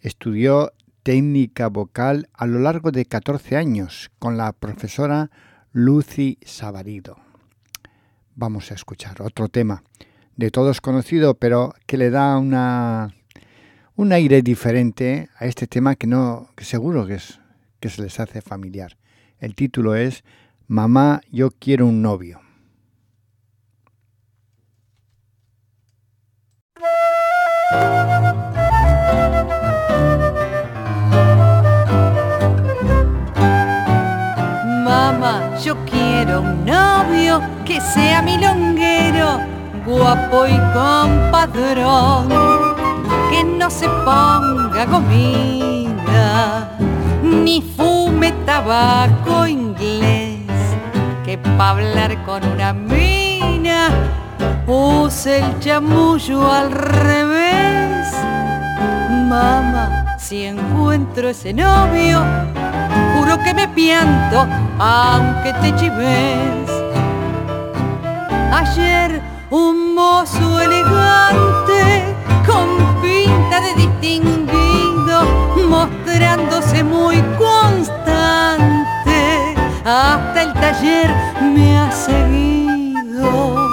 Estudió 0.00 0.72
técnica 1.02 1.68
vocal 1.68 2.28
a 2.32 2.46
lo 2.46 2.60
largo 2.60 2.92
de 2.92 3.04
14 3.04 3.56
años 3.56 4.10
con 4.18 4.36
la 4.36 4.52
profesora 4.52 5.30
Lucy 5.72 6.38
Savarido. 6.42 7.16
Vamos 8.34 8.70
a 8.70 8.74
escuchar 8.74 9.20
otro 9.20 9.48
tema 9.48 9.82
de 10.36 10.50
todos 10.50 10.80
conocido, 10.80 11.34
pero 11.34 11.74
que 11.86 11.96
le 11.96 12.10
da 12.10 12.38
una, 12.38 13.14
un 13.96 14.12
aire 14.12 14.42
diferente 14.42 15.28
a 15.38 15.46
este 15.46 15.66
tema 15.66 15.94
que 15.94 16.06
no, 16.06 16.48
que 16.56 16.64
seguro 16.64 17.06
que, 17.06 17.14
es, 17.14 17.40
que 17.80 17.88
se 17.88 18.02
les 18.02 18.18
hace 18.20 18.40
familiar. 18.40 18.96
El 19.38 19.54
título 19.54 19.94
es 19.94 20.24
Mamá, 20.66 21.20
yo 21.30 21.50
quiero 21.50 21.86
un 21.86 22.02
novio. 22.02 22.40
Mamá, 34.84 35.58
yo 35.64 35.76
quiero 35.84 36.40
un 36.40 36.64
novio 36.64 37.40
que 37.64 37.80
sea 37.80 38.22
mi 38.22 38.38
longuero 38.38 39.51
guapo 39.86 40.46
y 40.46 40.56
compadrón, 40.72 42.28
que 43.30 43.44
no 43.44 43.70
se 43.70 43.88
ponga 43.88 44.86
comida, 44.86 46.76
ni 47.22 47.62
fume 47.62 48.32
tabaco 48.46 49.46
inglés, 49.46 50.40
que 51.24 51.38
pa' 51.38 51.70
hablar 51.70 52.22
con 52.24 52.44
una 52.46 52.72
mina 52.72 53.88
puse 54.66 55.38
el 55.38 55.58
chamullo 55.60 56.50
al 56.50 56.70
revés. 56.70 58.12
Mamá, 59.28 60.16
si 60.18 60.44
encuentro 60.44 61.28
ese 61.28 61.52
novio, 61.52 62.22
juro 63.14 63.38
que 63.42 63.54
me 63.54 63.66
pianto 63.68 64.46
aunque 64.78 65.52
te 65.54 65.74
chives. 65.76 66.70
Ayer 68.52 69.31
un 69.52 69.94
mozo 69.94 70.60
elegante 70.60 72.16
con 72.46 72.68
pinta 73.02 73.60
de 73.60 73.74
distinguido, 73.82 75.24
mostrándose 75.68 76.82
muy 76.82 77.20
constante. 77.36 78.74
Hasta 79.84 80.42
el 80.42 80.54
taller 80.54 81.10
me 81.54 81.78
ha 81.78 81.92
seguido. 81.92 83.68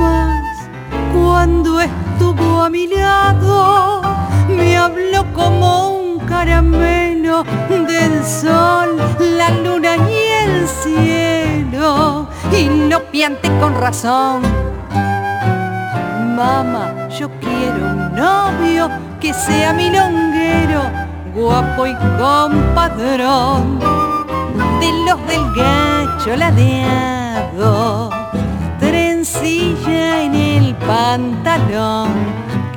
Mas 0.00 0.68
cuando 1.14 1.80
estuvo 1.80 2.62
a 2.62 2.68
mi 2.68 2.88
lado, 2.88 4.02
me 4.48 4.76
habló 4.76 5.32
como 5.32 5.90
un 5.90 6.18
caramelo 6.26 7.44
del 7.68 8.24
sol, 8.26 8.96
la 9.20 9.50
luna 9.50 9.96
y 9.96 10.25
el 10.46 10.68
cielo 10.68 12.28
y 12.52 12.64
no 12.66 13.00
piante 13.00 13.50
con 13.58 13.74
razón. 13.74 14.42
Mamá, 16.36 17.08
yo 17.18 17.30
quiero 17.40 17.76
un 17.92 18.14
novio 18.14 18.90
que 19.20 19.32
sea 19.32 19.72
mi 19.72 19.90
longuero, 19.90 20.82
guapo 21.34 21.86
y 21.86 21.94
compadrón, 22.18 23.78
de 24.80 24.92
los 25.06 25.26
del 25.26 25.44
gacho 25.54 26.36
ladeado, 26.36 28.10
trencilla 28.78 30.22
en 30.22 30.34
el 30.34 30.74
pantalón, 30.74 32.10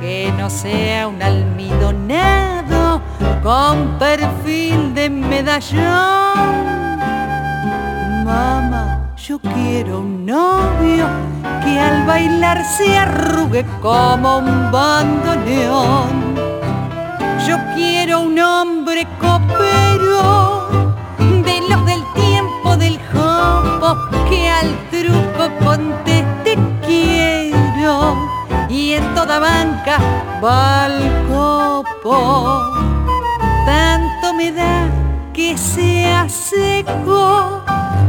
que 0.00 0.32
no 0.38 0.48
sea 0.48 1.08
un 1.08 1.22
almidonado 1.22 3.02
con 3.42 3.98
perfil 3.98 4.94
de 4.94 5.10
medallón. 5.10 6.99
Mamá, 8.30 9.12
yo 9.16 9.40
quiero 9.40 9.98
un 9.98 10.24
novio 10.24 11.04
que 11.64 11.80
al 11.80 12.06
bailar 12.06 12.64
se 12.64 12.96
arrugue 12.96 13.66
como 13.82 14.38
un 14.38 14.70
bandoneón. 14.70 16.36
Yo 17.44 17.56
quiero 17.74 18.20
un 18.20 18.38
hombre 18.38 19.08
copero 19.18 20.92
de 21.18 21.56
los 21.68 21.84
del 21.84 22.04
tiempo 22.14 22.76
del 22.76 23.00
jopo 23.12 23.98
que 24.28 24.48
al 24.48 24.70
truco 24.92 25.44
conteste 25.64 26.56
quiero 26.86 28.14
y 28.68 28.92
en 28.92 29.12
toda 29.16 29.40
banca 29.40 29.98
va 30.40 30.84
al 30.84 30.98
copo. 31.28 32.62
Tanto 33.66 34.34
me 34.34 34.52
da 34.52 34.88
que 35.32 35.58
sea 35.58 36.28
seco 36.28 37.60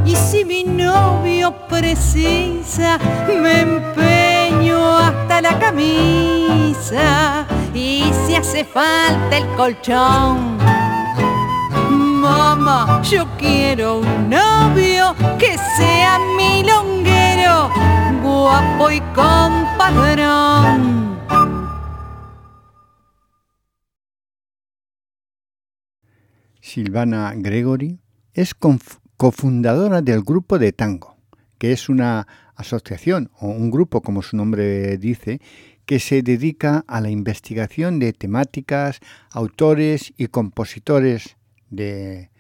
y 0.06 0.16
si 0.16 0.46
mi 0.46 0.64
novio 0.64 1.54
precisa, 1.68 2.98
me 3.28 3.62
empeño 3.62 4.98
hasta 4.98 5.42
la 5.42 5.60
camisa. 5.60 7.46
Y 7.74 8.12
si 8.26 8.36
hace 8.36 8.64
falta 8.66 9.38
el 9.38 9.48
colchón, 9.56 10.58
mamá, 12.22 13.02
yo 13.04 13.26
quiero 13.38 14.00
un 14.00 14.30
novio 14.30 15.16
que 15.40 15.58
sea 15.78 16.20
mi 16.38 16.64
longuero, 16.64 17.70
guapo 18.22 18.92
y 18.92 19.00
compadrón. 19.16 21.02
Silvana 26.62 27.34
Gregory 27.36 28.00
es 28.34 28.54
cofundadora 29.22 30.02
del 30.02 30.24
grupo 30.24 30.58
de 30.58 30.74
tango, 30.74 31.16
que 31.60 31.74
es 31.74 31.90
una 31.90 32.26
asociación 32.56 33.30
o 33.40 33.50
un 33.50 33.70
grupo, 33.70 34.02
como 34.02 34.24
su 34.24 34.36
nombre 34.36 34.98
dice, 34.98 35.40
que 35.86 36.00
se 36.00 36.24
dedica 36.24 36.84
a 36.88 37.02
la 37.02 37.12
investigación 37.12 38.00
de 38.00 38.14
temáticas, 38.14 39.00
autores 39.30 40.12
y 40.18 40.26
compositores 40.26 41.38
de, 41.70 42.32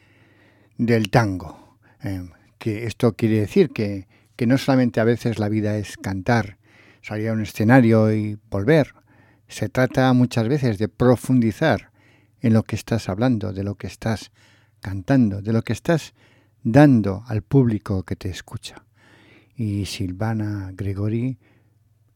del 0.80 1.12
tango. 1.12 1.78
Eh, 2.04 2.28
que 2.58 2.88
esto 2.88 3.16
quiere 3.16 3.42
decir 3.42 3.70
que, 3.70 4.08
que 4.36 4.48
no 4.48 4.58
solamente 4.58 5.00
a 5.00 5.04
veces 5.04 5.38
la 5.38 5.50
vida 5.50 5.78
es 5.78 5.98
cantar, 5.98 6.58
salir 7.04 7.30
a 7.30 7.34
un 7.34 7.42
escenario 7.42 8.12
y 8.12 8.40
volver. 8.50 8.96
Se 9.48 9.70
trata 9.70 10.12
muchas 10.14 10.48
veces 10.48 10.80
de 10.80 10.88
profundizar 10.88 11.92
en 12.40 12.54
lo 12.54 12.64
que 12.64 12.76
estás 12.76 13.08
hablando, 13.08 13.54
de 13.54 13.64
lo 13.64 13.76
que 13.76 13.86
estás 13.86 14.32
cantando, 14.80 15.44
de 15.44 15.54
lo 15.54 15.62
que 15.62 15.74
estás 15.74 16.16
dando 16.64 17.24
al 17.28 17.42
público 17.42 18.04
que 18.04 18.16
te 18.16 18.30
escucha. 18.30 18.86
Y 19.56 19.86
Silvana 19.86 20.72
Gregory 20.74 21.38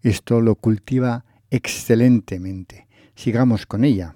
esto 0.05 0.39
lo 0.39 0.53
cultiva 0.53 1.25
excelentemente. 1.49 2.87
Sigamos 3.15 3.65
con 3.65 3.83
ella. 3.83 4.13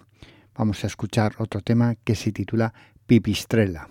Vamos 0.56 0.84
a 0.84 0.88
escuchar 0.88 1.34
otro 1.40 1.62
tema 1.62 1.96
que 1.96 2.14
se 2.14 2.32
titula 2.32 2.72
Pipistrella. 3.08 3.90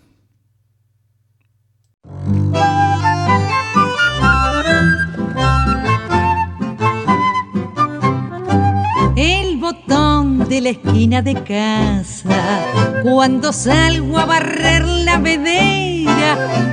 El 9.17 9.59
botón 9.59 10.49
de 10.49 10.61
la 10.61 10.69
esquina 10.71 11.21
de 11.21 11.35
casa, 11.43 13.03
cuando 13.03 13.53
salgo 13.53 14.19
a 14.19 14.25
barrer 14.25 14.87
la 14.87 15.19
vedera, 15.19 15.88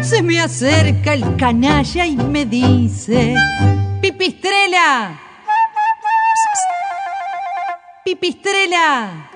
se 0.02 0.22
me 0.22 0.40
acerca 0.40 1.14
el 1.14 1.36
canalla 1.36 2.06
y 2.06 2.16
me 2.16 2.46
dice, 2.46 3.36
pipistrela, 4.02 5.20
pipistrela. 8.04 9.32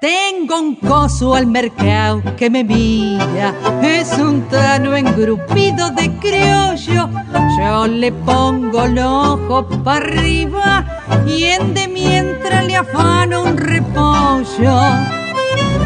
Tengo 0.00 0.60
un 0.60 0.76
coso 0.76 1.34
al 1.34 1.48
mercado 1.48 2.22
que 2.36 2.48
me 2.48 2.62
mira, 2.62 3.52
es 3.82 4.12
un 4.12 4.42
tano 4.48 4.94
engrupido 4.94 5.90
de 5.90 6.08
criollo. 6.18 7.10
Yo 7.58 7.86
le 7.88 8.12
pongo 8.12 8.86
los 8.86 9.04
ojos 9.04 9.66
para 9.82 10.06
arriba 10.06 10.84
y 11.26 11.44
en 11.44 11.74
de 11.74 11.88
mientras 11.88 12.64
le 12.64 12.76
afano 12.76 13.42
un 13.42 13.56
repollo. 13.56 15.17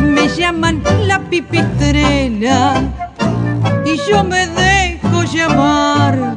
Me 0.01 0.29
llaman 0.29 0.83
la 1.07 1.19
pipistrela 1.21 2.75
y 3.85 3.97
yo 4.11 4.25
me 4.25 4.47
dejo 4.47 5.25
llamar. 5.25 6.37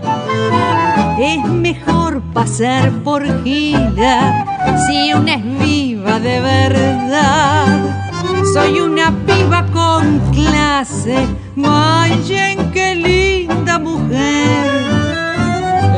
Es 1.19 1.43
mejor 1.45 2.21
pasar 2.33 2.91
por 3.03 3.23
gila 3.43 4.45
si 4.85 5.13
una 5.13 5.35
es 5.35 5.59
viva 5.59 6.19
de 6.19 6.39
verdad. 6.41 8.05
Soy 8.53 8.79
una 8.79 9.11
piba 9.25 9.65
con 9.73 10.19
clase, 10.31 11.15
vayan 11.55 12.71
qué 12.71 12.95
linda 12.95 13.79
mujer. 13.79 14.83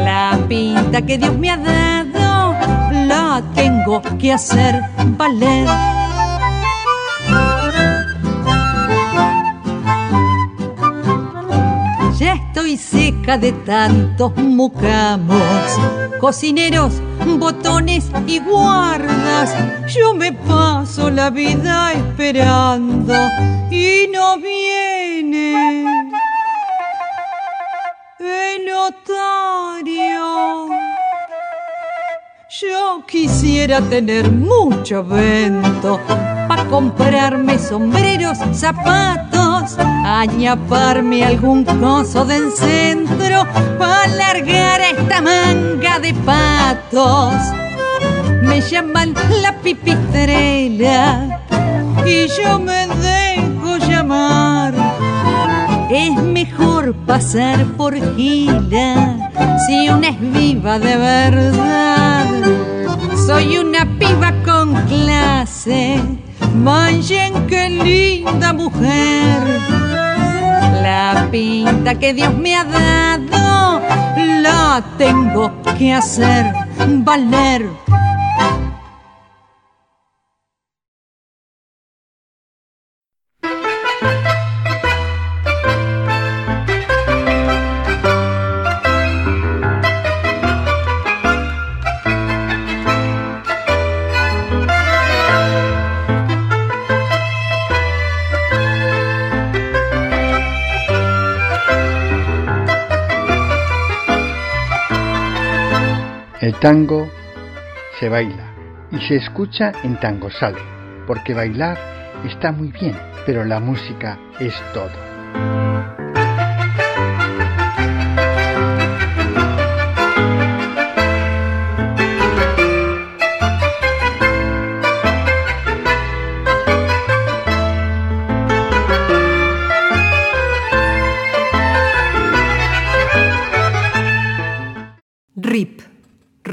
La 0.03 0.39
pinta 0.47 1.01
que 1.01 1.17
Dios 1.17 1.37
me 1.37 1.51
ha 1.51 1.57
dado 1.57 2.55
la 2.91 3.43
tengo 3.53 4.01
que 4.19 4.33
hacer 4.33 4.81
valer. 5.17 5.96
Estoy 12.37 12.77
seca 12.77 13.37
de 13.37 13.51
tantos 13.51 14.35
mucamos, 14.35 15.41
cocineros, 16.19 16.93
botones 17.37 18.09
y 18.25 18.39
guardas. 18.39 19.53
Yo 19.93 20.13
me 20.13 20.31
paso 20.31 21.09
la 21.09 21.29
vida 21.29 21.93
esperando 21.93 23.13
y 23.71 24.07
no 24.13 24.37
viene 24.37 25.85
el 28.19 28.65
notario. 28.65 30.67
Yo 32.61 33.03
quisiera 33.07 33.81
tener 33.81 34.31
mucho 34.31 35.03
vento 35.03 35.99
comprarme 36.69 37.57
sombreros, 37.59 38.37
zapatos, 38.53 39.77
añaparme 39.79 41.23
algún 41.23 41.63
coso 41.63 42.25
del 42.25 42.51
centro 42.51 43.45
para 43.77 44.03
alargar 44.03 44.81
esta 44.81 45.21
manga 45.21 45.99
de 45.99 46.13
patos. 46.13 47.33
Me 48.41 48.61
llaman 48.61 49.13
la 49.41 49.53
pipistrela 49.61 51.41
y 52.05 52.27
yo 52.27 52.59
me 52.59 52.87
dejo 52.87 53.77
llamar. 53.77 54.73
Es 55.89 56.21
mejor 56.21 56.93
pasar 57.05 57.65
por 57.77 57.93
gila 58.15 59.31
si 59.65 59.89
una 59.89 60.09
es 60.09 60.19
viva 60.19 60.79
de 60.79 60.97
verdad. 60.97 62.25
Soy 63.25 63.57
una 63.57 63.85
piba 63.97 64.33
con 64.45 64.73
clase, 64.85 65.99
manchen 66.55 67.47
qué 67.47 67.69
linda 67.69 68.53
mujer. 68.53 69.39
La 70.81 71.27
pinta 71.31 71.95
que 71.95 72.13
Dios 72.13 72.33
me 72.37 72.55
ha 72.55 72.63
dado 72.63 73.81
la 74.41 74.83
tengo 74.97 75.51
que 75.77 75.93
hacer 75.93 76.53
valer. 77.03 77.69
Tango 106.67 107.09
se 107.97 108.09
baila 108.09 108.51
y 108.91 108.99
se 109.07 109.15
escucha 109.15 109.71
en 109.85 109.97
Tango 110.01 110.29
Sale, 110.29 110.59
porque 111.07 111.33
bailar 111.33 111.77
está 112.25 112.51
muy 112.51 112.73
bien, 112.73 112.93
pero 113.25 113.45
la 113.45 113.61
música 113.61 114.19
es 114.37 114.53
todo. 114.73 115.76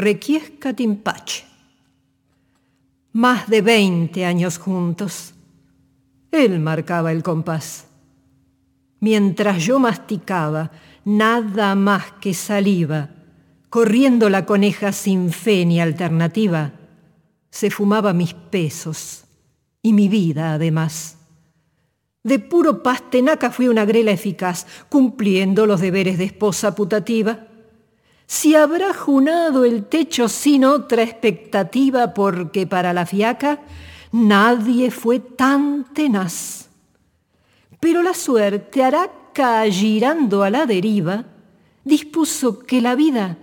Requiesca 0.04 0.74
Timpache. 0.74 1.46
Más 3.14 3.48
de 3.48 3.62
20 3.62 4.26
años 4.26 4.58
juntos. 4.58 5.32
Él 6.30 6.60
marcaba 6.60 7.10
el 7.10 7.22
compás. 7.22 7.86
Mientras 9.00 9.64
yo 9.64 9.78
masticaba 9.78 10.72
nada 11.06 11.74
más 11.74 12.12
que 12.20 12.34
saliva, 12.34 13.08
corriendo 13.70 14.28
la 14.28 14.44
coneja 14.44 14.92
sin 14.92 15.32
fe 15.32 15.64
ni 15.64 15.80
alternativa, 15.80 16.72
se 17.48 17.70
fumaba 17.70 18.12
mis 18.12 18.34
pesos 18.34 19.24
y 19.80 19.94
mi 19.94 20.10
vida 20.10 20.52
además. 20.52 21.16
De 22.22 22.38
puro 22.40 22.82
pastenaca 22.82 23.50
fui 23.50 23.68
una 23.68 23.86
grela 23.86 24.10
eficaz, 24.10 24.66
cumpliendo 24.90 25.64
los 25.64 25.80
deberes 25.80 26.18
de 26.18 26.24
esposa 26.24 26.74
putativa. 26.74 27.53
Si 28.26 28.54
habrá 28.54 28.94
junado 28.94 29.64
el 29.64 29.84
techo 29.84 30.28
sin 30.28 30.64
otra 30.64 31.02
expectativa, 31.02 32.14
porque 32.14 32.66
para 32.66 32.92
la 32.92 33.06
fiaca 33.06 33.60
nadie 34.12 34.90
fue 34.90 35.20
tan 35.20 35.92
tenaz. 35.92 36.68
Pero 37.80 38.02
la 38.02 38.14
suerte, 38.14 38.82
hará 38.82 39.10
girando 39.70 40.42
a 40.42 40.50
la 40.50 40.66
deriva, 40.66 41.24
dispuso 41.84 42.60
que 42.60 42.80
la 42.80 42.94
vida 42.94 43.36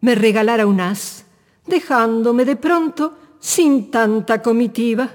me 0.00 0.14
regalara 0.14 0.66
un 0.66 0.80
as, 0.80 1.26
dejándome 1.66 2.44
de 2.44 2.56
pronto 2.56 3.14
sin 3.38 3.90
tanta 3.90 4.42
comitiva. 4.42 5.10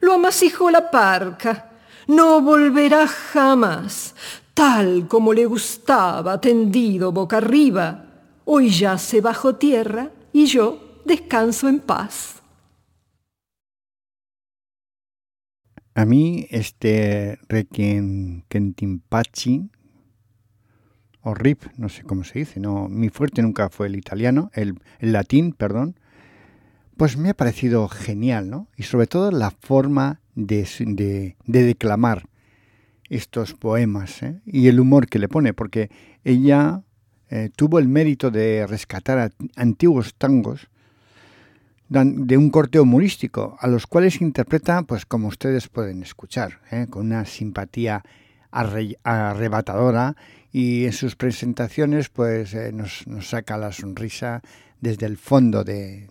Lo 0.00 0.14
amasijó 0.14 0.70
la 0.70 0.90
parca, 0.90 1.72
no 2.06 2.40
volverá 2.40 3.06
jamás, 3.06 4.14
tal 4.52 5.08
como 5.08 5.32
le 5.32 5.46
gustaba, 5.46 6.40
tendido 6.40 7.12
boca 7.12 7.38
arriba. 7.38 8.04
Hoy 8.46 8.68
yace 8.68 9.20
bajo 9.20 9.56
tierra 9.56 10.10
y 10.32 10.46
yo 10.46 11.00
descanso 11.04 11.68
en 11.68 11.80
paz. 11.80 12.42
A 15.94 16.04
mí 16.04 16.46
este 16.50 17.38
Requiem 17.48 18.42
Kentimpachi, 18.48 19.70
o 21.22 21.34
RIP, 21.34 21.62
no 21.78 21.88
sé 21.88 22.02
cómo 22.02 22.24
se 22.24 22.40
dice, 22.40 22.60
no, 22.60 22.88
mi 22.88 23.08
fuerte 23.08 23.40
nunca 23.40 23.70
fue 23.70 23.86
el 23.86 23.96
italiano, 23.96 24.50
el, 24.52 24.78
latín, 25.00 25.52
perdón, 25.52 25.98
pues 26.96 27.16
me 27.16 27.30
ha 27.30 27.34
parecido 27.34 27.88
genial, 27.88 28.50
¿no? 28.50 28.68
Y 28.76 28.82
sobre 28.82 29.06
todo 29.06 29.30
la 29.30 29.50
forma 29.50 30.20
de, 30.34 30.68
de, 30.80 31.36
de 31.46 31.62
declamar 31.62 32.28
estos 33.08 33.54
poemas 33.54 34.22
¿eh? 34.22 34.40
y 34.44 34.68
el 34.68 34.80
humor 34.80 35.08
que 35.08 35.18
le 35.18 35.28
pone, 35.28 35.54
porque 35.54 35.90
ella 36.24 36.82
eh, 37.30 37.50
tuvo 37.54 37.78
el 37.78 37.88
mérito 37.88 38.30
de 38.30 38.66
rescatar 38.66 39.32
antiguos 39.56 40.14
tangos 40.14 40.68
de 41.88 42.36
un 42.36 42.50
corte 42.50 42.80
humorístico, 42.80 43.56
a 43.60 43.68
los 43.68 43.86
cuales 43.86 44.20
interpreta, 44.20 44.82
pues 44.82 45.06
como 45.06 45.28
ustedes 45.28 45.68
pueden 45.68 46.02
escuchar, 46.02 46.60
¿eh? 46.70 46.86
con 46.90 47.06
una 47.06 47.24
simpatía 47.24 48.02
arrebatadora 48.50 50.16
y 50.50 50.86
en 50.86 50.92
sus 50.92 51.14
presentaciones 51.14 52.08
pues 52.08 52.54
eh, 52.54 52.72
nos, 52.72 53.04
saca 53.20 53.56
la 53.58 53.70
sonrisa 53.72 54.42
desde 54.80 55.06
el 55.06 55.16
fondo 55.16 55.62
de, 55.62 56.08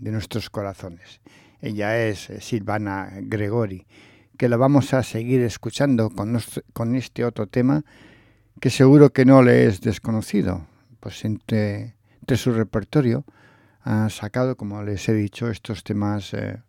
nuestros 0.00 0.48
corazones. 0.50 1.20
Ella 1.60 2.06
es 2.06 2.28
Silvana 2.40 3.10
Gregori, 3.22 3.86
que 4.36 4.48
la 4.48 4.56
vamos 4.56 4.94
a 4.94 5.02
seguir 5.02 5.40
escuchando 5.42 6.10
con 6.10 6.94
este 6.94 7.24
otro 7.24 7.46
tema 7.46 7.84
que 8.60 8.70
seguro 8.70 9.12
que 9.12 9.24
no 9.24 9.42
le 9.42 9.66
es 9.66 9.80
desconocido, 9.80 10.66
pues 11.00 11.24
entre, 11.24 11.94
su 12.34 12.52
repertorio 12.52 13.24
ha 13.82 14.08
sacado, 14.10 14.56
como 14.56 14.82
les 14.82 15.08
he 15.08 15.14
dicho, 15.14 15.48
estos 15.48 15.84
temas 15.84 16.32
eh, 16.34 16.62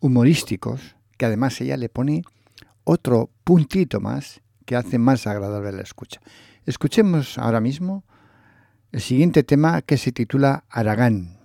humorísticos, 0.00 0.96
que 1.16 1.26
además 1.26 1.60
ella 1.60 1.76
le 1.76 1.88
pone 1.88 2.22
otro 2.84 3.30
puntito 3.44 4.00
más 4.00 4.40
que 4.64 4.76
hace 4.76 4.98
más 4.98 5.26
agradable 5.26 5.72
la 5.72 5.82
escucha. 5.82 6.20
Escuchemos 6.64 7.38
ahora 7.38 7.60
mismo 7.60 8.04
el 8.92 9.00
siguiente 9.00 9.42
tema 9.42 9.82
que 9.82 9.98
se 9.98 10.12
titula 10.12 10.64
Aragán. 10.70 11.37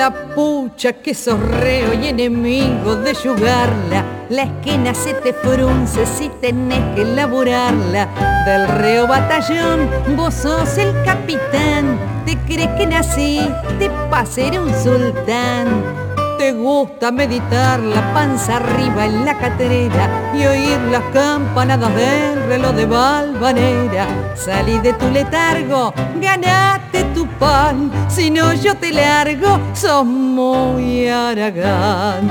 La 0.00 0.10
pucha 0.34 0.94
que 0.94 1.12
sos 1.12 1.38
reo 1.38 1.92
y 1.92 2.08
enemigo 2.08 2.96
de 2.96 3.12
yugarla, 3.12 4.02
la 4.30 4.44
esquina 4.44 4.94
se 4.94 5.12
te 5.12 5.34
frunce 5.34 6.06
si 6.06 6.30
tenés 6.40 6.80
que 6.94 7.02
elaborarla. 7.02 8.08
Del 8.46 8.66
reo 8.66 9.06
batallón, 9.06 9.90
vos 10.16 10.32
sos 10.32 10.78
el 10.78 10.94
capitán 11.04 11.98
te 12.24 12.34
crees 12.46 12.70
que 12.78 12.86
naciste 12.86 13.90
para 14.10 14.24
ser 14.24 14.58
un 14.58 14.72
sultán. 14.82 16.09
Te 16.40 16.52
gusta 16.52 17.12
meditar 17.12 17.78
la 17.80 18.14
panza 18.14 18.56
arriba 18.56 19.04
en 19.04 19.26
la 19.26 19.36
catrera 19.36 20.08
y 20.32 20.46
oír 20.46 20.78
las 20.90 21.02
campanadas 21.12 21.94
del 21.94 22.46
reloj 22.48 22.72
de 22.76 22.86
Valvanera. 22.86 24.06
Salí 24.36 24.78
de 24.78 24.94
tu 24.94 25.10
letargo, 25.10 25.92
ganate 26.18 27.04
tu 27.14 27.26
pan, 27.38 27.92
si 28.08 28.30
no 28.30 28.54
yo 28.54 28.74
te 28.74 28.90
largo, 28.90 29.60
sos 29.74 30.06
muy 30.06 31.08
Aragán. 31.08 32.30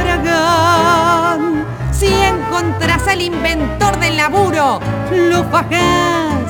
Aragán, 0.00 1.64
si 1.90 2.14
encontrás 2.14 3.08
al 3.08 3.22
inventor 3.22 3.98
del 3.98 4.18
laburo, 4.18 4.78
lo 5.10 5.42
fajás 5.50 6.46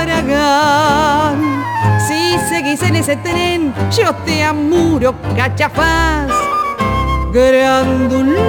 Aragán. 0.00 1.59
Si 2.30 2.38
seguís 2.38 2.80
en 2.82 2.94
ese 2.94 3.16
tren, 3.16 3.74
yo 3.90 4.14
te 4.24 4.44
amuro, 4.44 5.16
cachafaz. 5.34 6.30
Grandulón, 7.32 8.46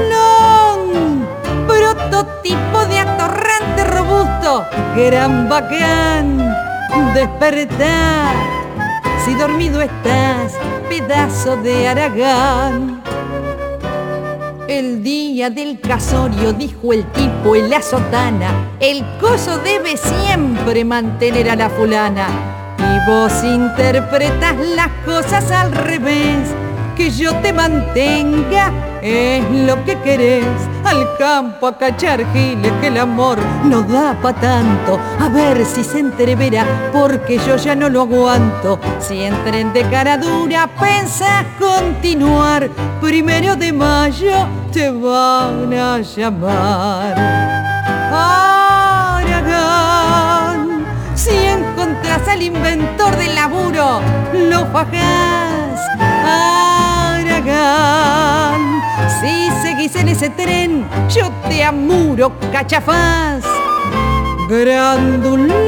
prototipo 1.65 2.85
de 2.85 2.99
atorrante 2.99 3.83
robusto, 3.85 4.63
gran 4.95 5.49
bacán. 5.49 6.53
Despertar, 7.15 8.35
si 9.25 9.33
dormido 9.33 9.81
estás, 9.81 10.53
pedazo 10.87 11.57
de 11.57 11.87
Aragán. 11.87 13.01
El 14.67 15.01
día 15.01 15.49
del 15.49 15.79
casorio, 15.79 16.53
dijo 16.53 16.93
el 16.93 17.03
tipo 17.13 17.55
en 17.55 17.71
la 17.71 17.81
sotana, 17.81 18.69
el 18.79 19.03
coso 19.19 19.57
debe 19.57 19.97
siempre 19.97 20.85
mantener 20.85 21.49
a 21.49 21.55
la 21.55 21.67
fulana. 21.71 22.60
Y 22.81 23.09
vos 23.09 23.43
interpretas 23.43 24.55
las 24.75 24.89
cosas 25.05 25.51
al 25.51 25.71
revés 25.71 26.49
que 26.95 27.09
yo 27.09 27.35
te 27.37 27.53
mantenga 27.53 28.71
es 29.01 29.43
lo 29.51 29.83
que 29.85 29.99
querés. 30.01 30.45
Al 30.83 31.17
campo 31.17 31.67
a 31.67 31.77
cachar 31.77 32.25
giles 32.33 32.71
que 32.81 32.87
el 32.87 32.97
amor 32.97 33.37
no 33.63 33.81
da 33.81 34.13
pa' 34.21 34.33
tanto. 34.33 34.99
A 35.19 35.29
ver 35.29 35.65
si 35.65 35.83
se 35.83 35.99
entrevera 35.99 36.65
porque 36.91 37.37
yo 37.39 37.55
ya 37.55 37.75
no 37.75 37.89
lo 37.89 38.01
aguanto. 38.01 38.79
Si 38.99 39.21
entren 39.23 39.73
de 39.73 39.83
cara 39.89 40.17
dura, 40.17 40.67
pensás 40.79 41.45
continuar. 41.59 42.69
Primero 42.99 43.55
de 43.55 43.71
mayo 43.71 44.47
te 44.71 44.91
van 44.91 45.73
a 45.73 45.99
llamar. 45.99 47.15
Aragán, 48.13 48.60
al 52.11 52.41
inventor 52.41 53.15
del 53.15 53.35
laburo, 53.35 54.01
lo 54.33 54.65
fajás. 54.67 55.79
Si 59.21 59.49
seguís 59.61 59.95
en 59.95 60.09
ese 60.09 60.29
tren, 60.29 60.85
yo 61.09 61.31
te 61.47 61.63
amuro, 61.63 62.33
cachafaz. 62.51 63.43
Grandulón, 64.49 65.61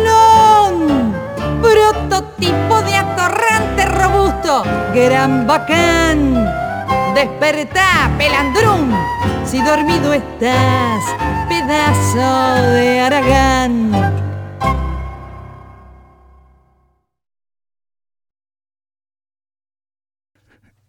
prototipo 1.62 2.82
de 2.82 2.96
atorrante 2.96 3.86
robusto, 3.86 4.64
gran 4.94 5.48
bacán. 5.48 6.46
Despertá, 7.16 8.12
pelandrún, 8.18 8.94
si 9.46 9.62
dormido 9.62 10.12
estás, 10.14 11.04
pedazo 11.48 12.62
de 12.74 13.00
Aragán. 13.00 14.13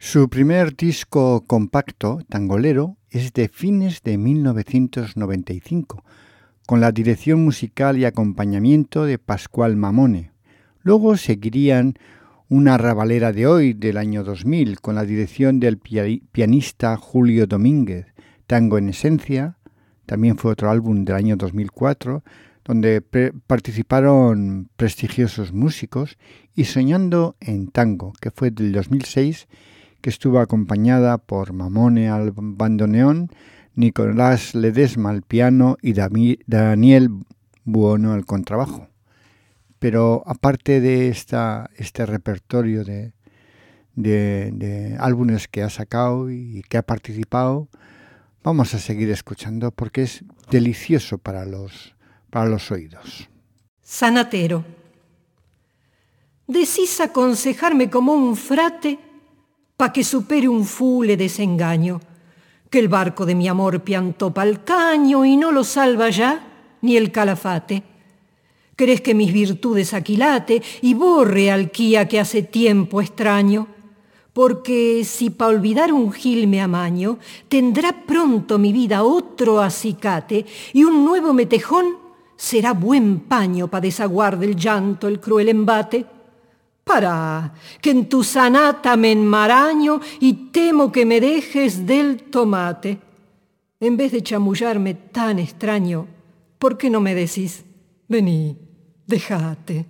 Su 0.07 0.29
primer 0.29 0.77
disco 0.77 1.45
compacto, 1.47 2.21
Tangolero, 2.29 2.99
es 3.09 3.33
de 3.33 3.49
fines 3.49 4.03
de 4.03 4.19
1995, 4.19 6.05
con 6.67 6.83
la 6.83 6.93
dirección 6.93 7.43
musical 7.43 7.97
y 7.97 8.05
acompañamiento 8.05 9.07
de 9.07 9.19
Pascual 9.19 9.77
Mamone. 9.77 10.31
Luego 10.83 11.17
seguirían 11.17 11.95
una 12.51 12.77
rabalera 12.77 13.33
de 13.33 13.47
hoy 13.47 13.73
del 13.73 13.97
año 13.97 14.25
2000 14.25 14.79
con 14.83 14.95
la 14.95 15.07
dirección 15.07 15.59
del 15.59 15.79
pianista 15.79 16.99
Julio 16.99 17.47
Domínguez, 17.47 18.07
Tango 18.47 18.77
en 18.77 18.91
Esencia, 18.91 19.57
también 20.05 20.37
fue 20.37 20.53
otro 20.53 20.71
álbum 20.71 21.07
del 21.07 21.17
año 21.17 21.37
2004, 21.37 22.23
donde 22.63 23.01
participaron 23.47 24.69
prestigiosos 24.77 25.55
músicos, 25.55 26.19
y 26.55 26.65
Soñando 26.65 27.37
en 27.41 27.69
Tango, 27.69 28.13
que 28.21 28.31
fue 28.31 28.51
del 28.51 28.73
2006 28.73 29.49
que 30.05 30.11
estuvo 30.11 30.39
acompañada 30.39 31.17
por 31.17 31.55
Mamone 31.55 32.11
al 32.11 32.33
bandoneón, 32.37 33.31
Nicolás 33.75 34.55
Ledesma 34.55 35.09
al 35.09 35.23
piano 35.23 35.79
y 35.81 35.95
Daniel 35.95 37.09
Buono 37.65 38.13
al 38.13 38.27
contrabajo. 38.27 38.89
Pero 39.79 40.23
aparte 40.27 40.83
de 40.83 41.09
esta, 41.09 41.71
este 41.79 42.05
repertorio 42.05 42.85
de, 42.85 43.15
de, 43.95 44.95
álbumes 45.01 45.49
que 45.49 45.63
ha 45.63 45.71
sacado 45.71 46.31
y 46.31 46.63
que 46.69 46.77
ha 46.77 46.83
participado, 46.83 47.69
vamos 48.43 48.75
a 48.75 48.81
seguir 48.81 49.09
escuchando 49.09 49.71
porque 49.71 50.03
es 50.03 50.23
delicioso 50.51 51.17
para 51.17 51.47
los, 51.47 51.97
para 52.29 52.45
los 52.45 52.71
oídos. 52.71 53.31
Sanatero. 53.81 54.67
Decís 56.47 57.01
aconsejarme 57.01 57.89
como 57.89 58.13
un 58.13 58.37
frate 58.37 58.99
pa' 59.77 59.93
que 59.93 60.05
supere 60.05 60.49
un 60.49 60.65
fule 60.65 61.17
desengaño, 61.17 62.01
que 62.71 62.79
el 62.79 62.89
barco 62.89 63.27
de 63.27 63.35
mi 63.35 63.49
amor 63.49 63.83
piantó 63.83 64.33
pa'l 64.33 64.65
caño 64.65 65.25
y 65.25 65.37
no 65.37 65.51
lo 65.51 65.65
salva 65.65 66.11
ya 66.11 66.77
ni 66.83 66.97
el 66.97 67.11
calafate. 67.11 67.83
¿Crees 68.77 69.01
que 69.01 69.15
mis 69.15 69.33
virtudes 69.33 69.95
aquilate 69.95 70.63
y 70.83 70.95
borre 70.95 71.51
alquía 71.51 72.09
que 72.09 72.19
hace 72.19 72.43
tiempo 72.43 73.01
extraño? 73.01 73.69
Porque 74.33 75.05
si 75.05 75.31
pa' 75.31 75.47
olvidar 75.47 75.93
un 75.93 76.13
gil 76.13 76.49
me 76.49 76.61
amaño, 76.61 77.19
tendrá 77.49 78.05
pronto 78.05 78.59
mi 78.59 78.73
vida 78.73 79.05
otro 79.05 79.61
acicate 79.61 80.45
y 80.73 80.83
un 80.83 81.05
nuevo 81.05 81.33
metejón 81.33 81.99
será 82.37 82.73
buen 82.73 83.21
paño 83.21 83.69
pa' 83.69 83.81
desaguar 83.81 84.39
del 84.39 84.57
llanto 84.57 85.07
el 85.07 85.21
cruel 85.21 85.49
embate. 85.49 86.14
Para, 86.85 87.55
que 87.81 87.91
en 87.91 88.09
tu 88.09 88.23
sanata 88.23 88.97
me 88.97 89.13
enmaraño 89.13 90.01
y 90.21 90.51
temo 90.53 90.93
que 90.93 91.07
me 91.07 91.21
dejes 91.21 91.87
del 91.87 92.25
tomate. 92.25 92.99
En 93.81 93.97
vez 93.97 94.13
de 94.13 94.23
chamullarme 94.23 94.95
tan 94.95 95.39
extraño, 95.39 96.07
¿por 96.59 96.77
qué 96.77 96.91
no 96.91 97.01
me 97.01 97.15
decís, 97.15 97.65
vení, 98.09 98.59
déjate? 99.07 99.87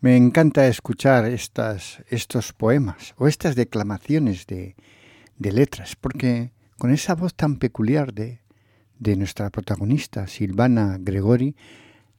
Me 0.00 0.16
encanta 0.16 0.66
escuchar 0.68 1.24
estos 1.26 2.52
poemas 2.52 3.14
o 3.16 3.26
estas 3.26 3.56
declamaciones 3.56 4.46
de, 4.46 4.76
de 5.38 5.52
letras, 5.52 5.96
porque 5.96 6.52
con 6.78 6.90
esa 6.90 7.14
voz 7.14 7.34
tan 7.34 7.56
peculiar 7.56 8.12
de, 8.12 8.40
de 8.98 9.16
nuestra 9.16 9.50
protagonista, 9.50 10.26
Silvana 10.26 10.98
Gregori, 11.00 11.56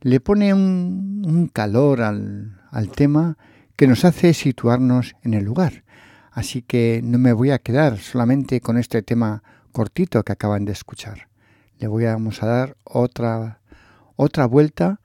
le 0.01 0.19
pone 0.19 0.53
un, 0.53 1.49
calor 1.53 2.01
al, 2.01 2.62
al 2.71 2.89
tema 2.91 3.38
que 3.75 3.88
nos 3.88 4.05
hace 4.05 4.33
situarnos 4.33 5.15
en 5.23 5.33
el 5.33 5.43
lugar. 5.43 5.83
Así 6.31 6.62
que 6.62 7.01
no 7.03 7.17
me 7.17 7.33
voy 7.33 7.51
a 7.51 7.60
quedar 7.60 7.97
solamente 7.97 8.62
con 8.62 8.77
este 8.77 9.01
tema 9.01 9.43
cortito 9.71 10.23
que 10.23 10.33
acaban 10.33 10.65
de 10.65 10.71
escuchar. 10.71 11.29
Le 11.79 11.88
voy 11.88 12.05
a, 12.05 12.13
vamos 12.13 12.41
a 12.43 12.47
dar 12.47 12.77
otra, 12.83 13.60
otra 14.15 14.45
vuelta 14.45 14.99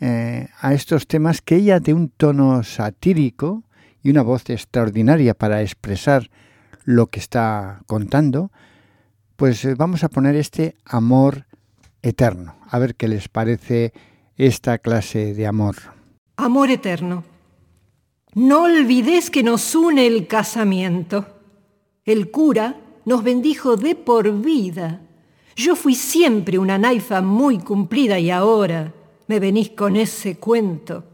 eh, 0.00 0.48
a 0.60 0.74
estos 0.74 1.06
temas 1.06 1.40
que 1.40 1.56
ella 1.56 1.80
de 1.80 1.94
un 1.94 2.10
tono 2.10 2.62
satírico 2.62 3.64
y 4.02 4.10
una 4.10 4.22
voz 4.22 4.48
extraordinaria 4.50 5.34
para 5.34 5.62
expresar 5.62 6.30
lo 6.84 7.08
que 7.08 7.18
está 7.18 7.82
contando, 7.86 8.52
pues 9.36 9.64
eh, 9.64 9.74
vamos 9.74 10.04
a 10.04 10.08
poner 10.08 10.36
este 10.36 10.76
amor 10.84 11.46
eterno. 12.02 12.56
A 12.68 12.78
ver 12.78 12.94
qué 12.94 13.08
les 13.08 13.28
parece 13.28 13.92
esta 14.36 14.78
clase 14.78 15.34
de 15.34 15.46
amor. 15.46 15.76
Amor 16.36 16.70
eterno. 16.70 17.24
No 18.34 18.64
olvides 18.64 19.30
que 19.30 19.42
nos 19.42 19.74
une 19.74 20.06
el 20.06 20.26
casamiento. 20.26 21.26
El 22.04 22.30
cura 22.30 22.76
nos 23.06 23.22
bendijo 23.22 23.76
de 23.76 23.94
por 23.94 24.30
vida. 24.42 25.00
Yo 25.56 25.74
fui 25.74 25.94
siempre 25.94 26.58
una 26.58 26.76
naifa 26.76 27.22
muy 27.22 27.58
cumplida 27.58 28.18
y 28.18 28.30
ahora 28.30 28.92
me 29.26 29.40
venís 29.40 29.70
con 29.70 29.96
ese 29.96 30.36
cuento. 30.36 31.04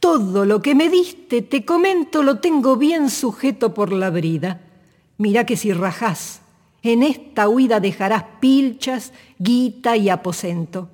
Todo 0.00 0.46
lo 0.46 0.62
que 0.62 0.74
me 0.74 0.88
diste, 0.88 1.42
te 1.42 1.64
comento, 1.64 2.22
lo 2.22 2.38
tengo 2.38 2.76
bien 2.76 3.10
sujeto 3.10 3.74
por 3.74 3.92
la 3.92 4.08
brida. 4.08 4.62
Mira 5.18 5.44
que 5.44 5.56
si 5.56 5.72
rajás, 5.72 6.40
en 6.82 7.02
esta 7.02 7.48
huida 7.48 7.80
dejarás 7.80 8.24
pilchas, 8.40 9.12
guita 9.38 9.96
y 9.96 10.08
aposento. 10.08 10.88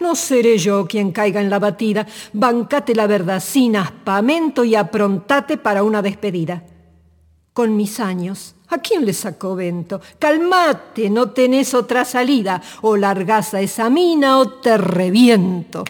No 0.00 0.14
seré 0.14 0.58
yo 0.58 0.86
quien 0.86 1.12
caiga 1.12 1.40
en 1.40 1.50
la 1.50 1.58
batida, 1.58 2.06
bancate 2.32 2.94
la 2.94 3.06
verdad 3.06 3.40
sin 3.40 3.76
aspamento 3.76 4.64
y 4.64 4.74
aprontate 4.74 5.56
para 5.56 5.82
una 5.82 6.02
despedida. 6.02 6.62
Con 7.52 7.76
mis 7.76 7.98
años, 8.00 8.54
¿a 8.68 8.78
quién 8.78 9.06
le 9.06 9.14
sacó 9.14 9.56
vento? 9.56 10.00
Calmate, 10.18 11.08
no 11.08 11.30
tenés 11.30 11.72
otra 11.72 12.04
salida, 12.04 12.60
o 12.82 12.96
largás 12.96 13.54
a 13.54 13.60
esa 13.62 13.88
mina 13.88 14.38
o 14.38 14.60
te 14.60 14.76
reviento. 14.76 15.84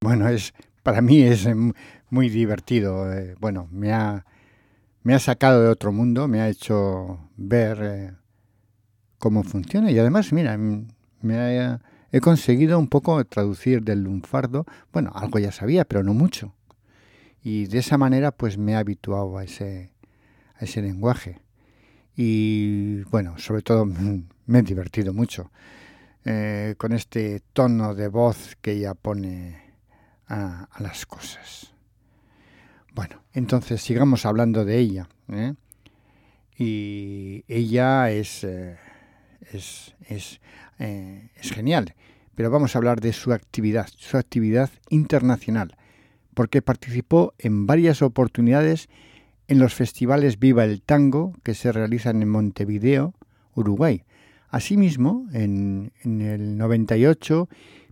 Bueno, 0.00 0.28
es 0.28 0.54
para 0.84 1.00
mí 1.00 1.20
es 1.20 1.46
em, 1.46 1.72
muy 2.10 2.28
divertido. 2.28 3.12
Eh, 3.12 3.34
bueno, 3.40 3.66
me 3.72 3.92
ha, 3.92 4.24
me 5.02 5.14
ha 5.14 5.18
sacado 5.18 5.60
de 5.60 5.68
otro 5.68 5.90
mundo, 5.90 6.28
me 6.28 6.40
ha 6.40 6.48
hecho 6.48 7.28
ver 7.36 7.78
eh, 7.82 8.12
cómo 9.18 9.42
funciona 9.42 9.90
y 9.90 9.98
además, 9.98 10.32
mira, 10.32 10.58
me 10.58 11.78
he 12.12 12.20
conseguido 12.20 12.78
un 12.78 12.88
poco 12.88 13.24
traducir 13.24 13.82
del 13.82 14.02
lunfardo. 14.02 14.66
Bueno, 14.92 15.12
algo 15.14 15.38
ya 15.38 15.52
sabía, 15.52 15.84
pero 15.84 16.02
no 16.02 16.14
mucho. 16.14 16.54
Y 17.42 17.66
de 17.66 17.78
esa 17.78 17.98
manera, 17.98 18.32
pues 18.32 18.58
me 18.58 18.72
he 18.72 18.76
habituado 18.76 19.38
a 19.38 19.44
ese, 19.44 19.92
a 20.56 20.64
ese 20.64 20.82
lenguaje. 20.82 21.40
Y 22.16 23.02
bueno, 23.10 23.38
sobre 23.38 23.62
todo 23.62 23.86
me 24.46 24.58
he 24.58 24.62
divertido 24.62 25.12
mucho 25.12 25.50
eh, 26.24 26.74
con 26.76 26.92
este 26.92 27.40
tono 27.52 27.94
de 27.94 28.08
voz 28.08 28.56
que 28.60 28.72
ella 28.72 28.94
pone 28.94 29.60
a, 30.26 30.68
las 30.80 31.06
cosas. 31.06 31.72
Bueno, 32.94 33.22
entonces 33.32 33.80
sigamos 33.80 34.26
hablando 34.26 34.64
de 34.64 34.78
ella. 34.78 35.08
¿eh? 35.28 35.54
Y 36.58 37.44
ella 37.46 38.10
es, 38.10 38.42
eh, 38.42 38.76
es, 39.52 39.94
es, 40.08 40.40
eh, 40.78 41.30
es 41.36 41.52
genial, 41.52 41.94
pero 42.34 42.50
vamos 42.50 42.74
a 42.74 42.78
hablar 42.78 43.00
de 43.00 43.12
su 43.12 43.32
actividad, 43.32 43.88
su 43.96 44.16
actividad 44.16 44.70
internacional, 44.90 45.76
porque 46.34 46.62
participó 46.62 47.34
en 47.38 47.66
varias 47.66 48.02
oportunidades 48.02 48.88
en 49.48 49.58
los 49.58 49.74
festivales 49.74 50.38
Viva 50.38 50.64
el 50.64 50.82
Tango 50.82 51.32
que 51.42 51.54
se 51.54 51.72
realizan 51.72 52.20
en 52.22 52.28
Montevideo, 52.28 53.14
Uruguay. 53.54 54.04
Asimismo, 54.48 55.26
en, 55.32 55.92
en 56.02 56.20
el 56.20 56.58
98 56.58 57.48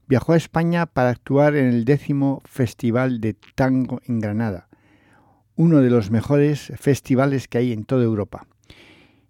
viajó 0.06 0.32
a 0.32 0.36
España 0.36 0.86
para 0.86 1.10
actuar 1.10 1.56
en 1.56 1.66
el 1.66 1.84
décimo 1.84 2.42
Festival 2.44 3.20
de 3.20 3.34
Tango 3.54 4.00
en 4.06 4.20
Granada, 4.20 4.68
uno 5.56 5.80
de 5.80 5.90
los 5.90 6.10
mejores 6.10 6.72
festivales 6.76 7.48
que 7.48 7.58
hay 7.58 7.72
en 7.72 7.84
toda 7.84 8.04
Europa. 8.04 8.46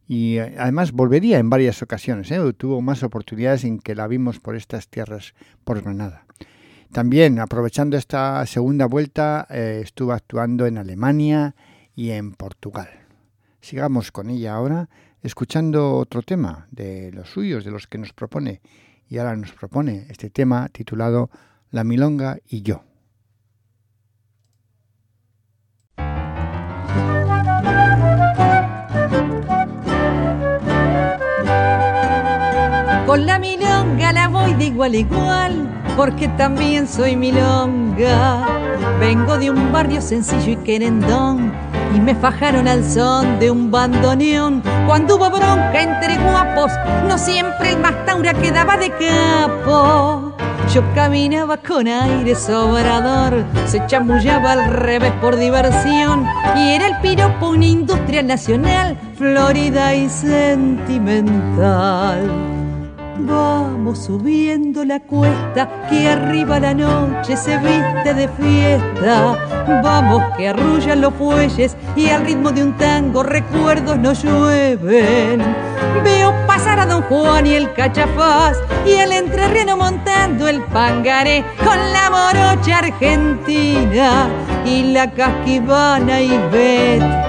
Y 0.06 0.38
además 0.38 0.92
volvería 0.92 1.38
en 1.38 1.48
varias 1.48 1.82
ocasiones, 1.82 2.30
¿eh? 2.30 2.40
tuvo 2.52 2.82
más 2.82 3.02
oportunidades 3.02 3.64
en 3.64 3.78
que 3.78 3.94
la 3.94 4.06
vimos 4.06 4.38
por 4.38 4.54
estas 4.54 4.88
tierras, 4.88 5.34
por 5.64 5.80
Granada. 5.82 6.26
También, 6.92 7.40
aprovechando 7.40 7.96
esta 7.96 8.44
segunda 8.46 8.86
vuelta, 8.86 9.46
eh, 9.50 9.80
estuvo 9.82 10.12
actuando 10.12 10.66
en 10.66 10.78
Alemania 10.78 11.56
y 11.94 12.10
en 12.10 12.34
Portugal. 12.34 12.88
Sigamos 13.60 14.12
con 14.12 14.30
ella 14.30 14.54
ahora, 14.54 14.88
escuchando 15.22 15.96
otro 15.96 16.22
tema 16.22 16.68
de 16.70 17.10
los 17.12 17.30
suyos, 17.30 17.64
de 17.64 17.70
los 17.70 17.86
que 17.86 17.98
nos 17.98 18.12
propone 18.12 18.60
y 19.08 19.18
ahora 19.18 19.36
nos 19.36 19.52
propone 19.52 20.06
este 20.10 20.30
tema 20.30 20.68
titulado 20.68 21.30
La 21.70 21.82
Milonga 21.82 22.38
y 22.46 22.62
yo. 22.62 22.84
Con 33.14 33.26
la 33.26 33.38
milonga 33.38 34.10
la 34.12 34.26
voy 34.26 34.54
de 34.54 34.64
igual 34.64 34.92
a 34.92 34.96
igual, 34.96 35.70
porque 35.96 36.26
también 36.30 36.88
soy 36.88 37.14
milonga. 37.14 38.44
Vengo 38.98 39.38
de 39.38 39.50
un 39.50 39.70
barrio 39.70 40.02
sencillo 40.02 40.50
y 40.50 40.56
querendón 40.56 41.52
y 41.94 42.00
me 42.00 42.16
fajaron 42.16 42.66
al 42.66 42.84
son 42.84 43.38
de 43.38 43.52
un 43.52 43.70
bandoneón. 43.70 44.64
Cuando 44.88 45.14
hubo 45.14 45.30
bronca 45.30 45.80
entre 45.80 46.18
guapos, 46.18 46.72
no 47.06 47.16
siempre 47.16 47.70
el 47.70 47.78
más 47.78 47.94
quedaba 48.42 48.76
de 48.76 48.90
capo. 48.90 50.34
Yo 50.74 50.82
caminaba 50.96 51.56
con 51.58 51.86
aire 51.86 52.34
sobrador, 52.34 53.44
se 53.66 53.86
chamullaba 53.86 54.54
al 54.54 54.72
revés 54.72 55.12
por 55.20 55.36
diversión 55.36 56.26
y 56.56 56.70
era 56.70 56.88
el 56.88 56.96
piropo 57.00 57.50
una 57.50 57.66
industria 57.66 58.24
nacional, 58.24 58.98
florida 59.16 59.94
y 59.94 60.08
sentimental. 60.08 61.24
Vamos 63.16 64.04
subiendo 64.04 64.84
la 64.84 64.98
cuesta, 64.98 65.68
que 65.88 66.08
arriba 66.08 66.58
la 66.58 66.74
noche 66.74 67.36
se 67.36 67.56
viste 67.58 68.12
de 68.12 68.28
fiesta. 68.28 69.36
Vamos 69.82 70.22
que 70.36 70.48
arrullan 70.48 71.00
los 71.00 71.14
fuelles 71.14 71.76
y 71.94 72.08
al 72.08 72.26
ritmo 72.26 72.50
de 72.50 72.64
un 72.64 72.76
tango 72.76 73.22
recuerdos 73.22 73.98
nos 73.98 74.22
llueven. 74.22 75.42
Veo 76.02 76.34
pasar 76.46 76.80
a 76.80 76.86
Don 76.86 77.02
Juan 77.02 77.46
y 77.46 77.54
el 77.54 77.72
cachafaz 77.72 78.58
y 78.84 78.92
el 78.92 79.12
entrerriano 79.12 79.76
montando 79.76 80.48
el 80.48 80.60
pangaré 80.64 81.44
con 81.64 81.78
la 81.92 82.10
morocha 82.10 82.78
argentina 82.78 84.28
y 84.66 84.92
la 84.92 85.10
casquivana 85.10 86.20
y 86.20 86.36
bet 86.50 87.23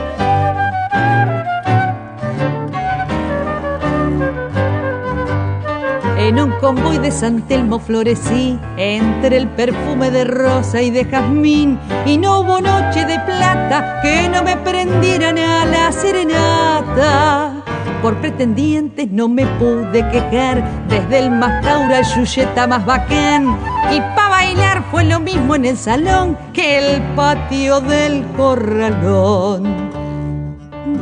convoy 6.65 6.97
de 6.97 7.11
San 7.11 7.43
Telmo 7.43 7.77
florecí 7.77 8.59
entre 8.75 9.37
el 9.37 9.47
perfume 9.49 10.09
de 10.09 10.23
rosa 10.23 10.81
y 10.81 10.89
de 10.89 11.05
jazmín 11.05 11.77
y 12.07 12.17
no 12.17 12.39
hubo 12.39 12.59
noche 12.59 13.05
de 13.05 13.19
plata 13.19 13.99
que 14.01 14.27
no 14.29 14.41
me 14.41 14.57
prendieran 14.57 15.37
a 15.37 15.63
la 15.65 15.91
serenata. 15.91 17.53
Por 18.01 18.15
pretendientes 18.15 19.11
no 19.11 19.27
me 19.27 19.45
pude 19.45 20.09
quejar, 20.09 20.63
desde 20.89 21.19
el 21.19 21.29
más 21.29 21.61
taura 21.61 21.99
al 21.99 22.03
yuyeta 22.03 22.65
más 22.65 22.83
bacán. 22.83 23.59
Y 23.91 24.01
pa' 24.15 24.29
bailar 24.29 24.83
fue 24.89 25.03
lo 25.03 25.19
mismo 25.19 25.53
en 25.53 25.65
el 25.65 25.77
salón 25.77 26.35
que 26.51 26.79
el 26.79 26.99
patio 27.15 27.79
del 27.79 28.25
corralón. 28.35 30.04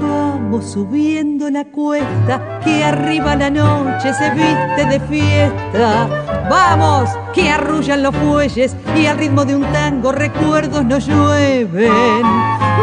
Vamos 0.03 0.71
subiendo 0.71 1.49
la 1.49 1.65
cuesta, 1.65 2.59
que 2.63 2.83
arriba 2.83 3.35
la 3.35 3.49
noche 3.49 4.13
se 4.13 4.29
viste 4.31 4.85
de 4.85 4.99
fiesta. 4.99 6.07
Vamos, 6.49 7.09
que 7.33 7.49
arrullan 7.49 8.03
los 8.03 8.15
fuelles 8.15 8.75
y 8.95 9.05
al 9.05 9.17
ritmo 9.17 9.45
de 9.45 9.55
un 9.55 9.63
tango 9.71 10.11
recuerdos 10.11 10.83
nos 10.85 11.07
llueven. 11.07 12.23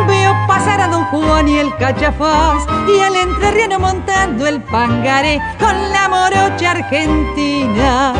Veo 0.08 0.34
pasar 0.48 0.80
a 0.80 0.88
Don 0.88 1.04
Juan 1.04 1.48
y 1.48 1.58
el 1.58 1.76
cachafaz 1.76 2.64
y 2.88 3.00
al 3.00 3.14
entrerriano 3.14 3.78
montando 3.78 4.46
el 4.46 4.62
pangaré 4.62 5.40
con 5.58 5.74
la 5.92 6.08
morocha 6.08 6.72
argentina 6.72 8.14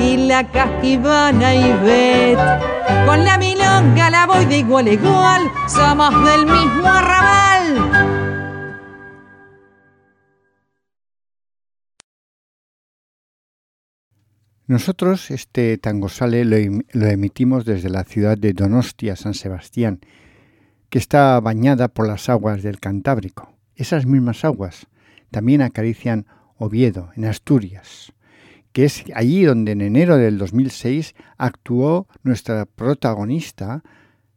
y 0.00 0.16
la 0.26 0.44
casquivana 0.44 1.54
y 1.54 1.72
bet. 1.84 2.38
Con 3.06 3.24
la 3.24 3.38
milonga 3.38 4.10
la 4.10 4.26
voy 4.26 4.44
de 4.46 4.58
igual 4.58 4.86
a 4.86 4.92
igual, 4.92 5.52
somos 5.66 6.10
del 6.24 6.46
mismo 6.46 6.86
arrabal. 6.86 8.17
Nosotros 14.68 15.30
este 15.30 15.78
tango 15.78 16.10
sale 16.10 16.44
lo, 16.44 16.56
lo 16.92 17.06
emitimos 17.06 17.64
desde 17.64 17.88
la 17.88 18.04
ciudad 18.04 18.36
de 18.36 18.52
Donostia, 18.52 19.16
San 19.16 19.32
Sebastián, 19.32 20.00
que 20.90 20.98
está 20.98 21.40
bañada 21.40 21.88
por 21.88 22.06
las 22.06 22.28
aguas 22.28 22.62
del 22.62 22.78
Cantábrico. 22.78 23.54
Esas 23.76 24.04
mismas 24.04 24.44
aguas 24.44 24.86
también 25.30 25.62
acarician 25.62 26.26
Oviedo, 26.58 27.12
en 27.16 27.24
Asturias, 27.24 28.12
que 28.72 28.84
es 28.84 29.04
allí 29.14 29.44
donde 29.44 29.72
en 29.72 29.80
enero 29.80 30.18
del 30.18 30.36
2006 30.36 31.14
actuó 31.38 32.06
nuestra 32.22 32.66
protagonista, 32.66 33.82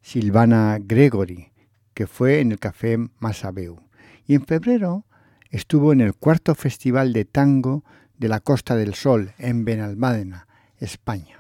Silvana 0.02 0.80
Gregory, 0.82 1.52
que 1.94 2.08
fue 2.08 2.40
en 2.40 2.54
el 2.54 2.60
Café 2.60 2.98
Masabeu. 3.20 3.82
Y 4.26 4.36
en 4.36 4.46
febrero 4.46 5.06
estuvo 5.50 5.92
en 5.92 6.00
el 6.00 6.14
cuarto 6.16 6.56
Festival 6.56 7.12
de 7.12 7.26
Tango 7.26 7.84
de 8.22 8.30
la 8.30 8.40
Costa 8.40 8.76
del 8.76 8.94
Sol, 8.94 9.34
en 9.40 9.66
Benalmádena, 9.66 10.46
España. 10.78 11.40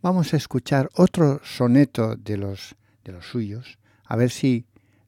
Vamos 0.00 0.32
a 0.32 0.36
escuchar 0.36 0.88
otro 0.94 1.40
soneto 1.42 2.14
de 2.14 2.36
los, 2.36 2.76
de 3.02 3.10
los 3.10 3.26
suyos, 3.26 3.80
a 4.04 4.14
ver 4.14 4.30
si 4.30 4.64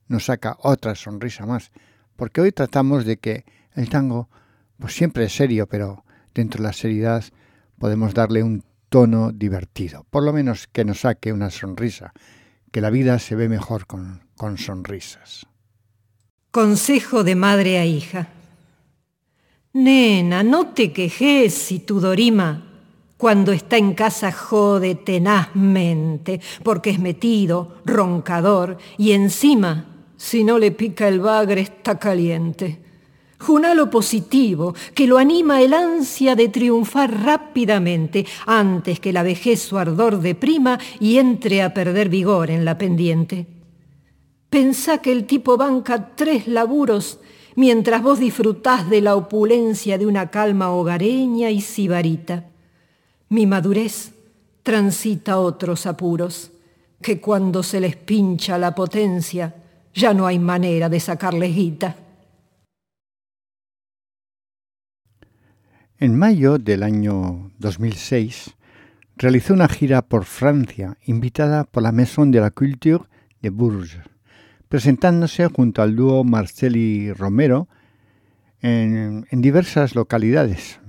nos 0.09 0.25
saca 0.25 0.57
otra 0.59 0.95
sonrisa 0.95 1.45
más, 1.45 1.71
porque 2.17 2.41
hoy 2.41 2.51
tratamos 2.51 3.05
de 3.05 3.15
que 3.15 3.45
el 3.73 3.87
tango 3.87 4.27
pues 4.77 4.93
siempre 4.93 5.23
es 5.23 5.33
serio, 5.33 5.65
pero 5.65 6.03
dentro 6.35 6.61
de 6.61 6.67
la 6.67 6.73
seriedad 6.73 7.23
podemos 7.77 8.13
darle 8.13 8.43
un 8.43 8.65
tono 8.89 9.31
divertido, 9.31 10.05
por 10.09 10.23
lo 10.23 10.33
menos 10.33 10.67
que 10.67 10.83
nos 10.83 10.99
saque 10.99 11.31
una 11.31 11.51
sonrisa, 11.51 12.11
que 12.69 12.81
la 12.81 12.89
vida 12.89 13.17
se 13.19 13.35
ve 13.35 13.47
mejor 13.47 13.87
con, 13.87 14.27
con 14.35 14.57
sonrisas. 14.57 15.47
Consejo 16.51 17.23
de 17.23 17.35
madre 17.35 17.79
a 17.79 17.85
hija. 17.85 18.27
Nena, 19.73 20.43
no 20.43 20.67
te 20.67 20.91
quejes 20.91 21.53
si 21.53 21.79
tu 21.79 22.01
Dorima 22.01 22.67
cuando 23.15 23.51
está 23.51 23.77
en 23.77 23.93
casa 23.93 24.31
jode 24.31 24.95
tenazmente, 24.95 26.41
porque 26.63 26.89
es 26.89 26.99
metido, 26.99 27.77
roncador, 27.85 28.79
y 28.97 29.11
encima, 29.11 29.85
si 30.17 30.43
no 30.43 30.57
le 30.57 30.71
pica 30.71 31.07
el 31.07 31.19
bagre, 31.19 31.61
está 31.61 31.99
caliente. 31.99 32.79
Juna 33.37 33.75
lo 33.75 33.91
positivo, 33.91 34.73
que 34.95 35.05
lo 35.05 35.19
anima 35.19 35.61
el 35.61 35.73
ansia 35.73 36.35
de 36.35 36.49
triunfar 36.49 37.23
rápidamente, 37.23 38.25
antes 38.47 38.99
que 38.99 39.13
la 39.13 39.21
vejez 39.21 39.61
su 39.61 39.77
ardor 39.77 40.19
deprima 40.19 40.79
y 40.99 41.17
entre 41.17 41.61
a 41.61 41.73
perder 41.73 42.09
vigor 42.09 42.49
en 42.49 42.65
la 42.65 42.77
pendiente. 42.77 43.45
Pensá 44.49 44.97
que 44.97 45.11
el 45.11 45.25
tipo 45.25 45.57
banca 45.57 46.15
tres 46.15 46.47
laburos 46.47 47.19
mientras 47.55 48.01
vos 48.01 48.19
disfrutás 48.19 48.89
de 48.89 49.01
la 49.01 49.15
opulencia 49.15 49.97
de 49.97 50.05
una 50.05 50.29
calma 50.29 50.71
hogareña 50.71 51.49
y 51.49 51.61
sibarita. 51.61 52.45
Mi 53.29 53.45
madurez 53.45 54.13
transita 54.63 55.37
otros 55.37 55.85
apuros, 55.85 56.51
que 57.01 57.19
cuando 57.19 57.63
se 57.63 57.79
les 57.79 57.95
pincha 57.95 58.57
la 58.57 58.75
potencia, 58.75 59.55
ya 59.93 60.13
no 60.13 60.27
hay 60.27 60.39
manera 60.39 60.89
de 60.89 60.99
sacarles 60.99 61.55
guita. 61.55 61.95
En 65.97 66.17
mayo 66.17 66.57
del 66.57 66.83
año 66.83 67.51
2006 67.59 68.55
realizó 69.15 69.53
una 69.53 69.67
gira 69.67 70.01
por 70.01 70.25
Francia, 70.25 70.97
invitada 71.05 71.63
por 71.63 71.83
la 71.83 71.91
Maison 71.91 72.31
de 72.31 72.39
la 72.39 72.49
Culture 72.49 73.03
de 73.41 73.49
Bourges, 73.51 74.01
presentándose 74.71 75.47
junto 75.47 75.81
al 75.81 75.97
dúo 75.97 76.23
Marceli 76.23 77.11
Romero 77.11 77.67
en, 78.61 79.25
diversas 79.29 79.95
localidades, 79.95 80.79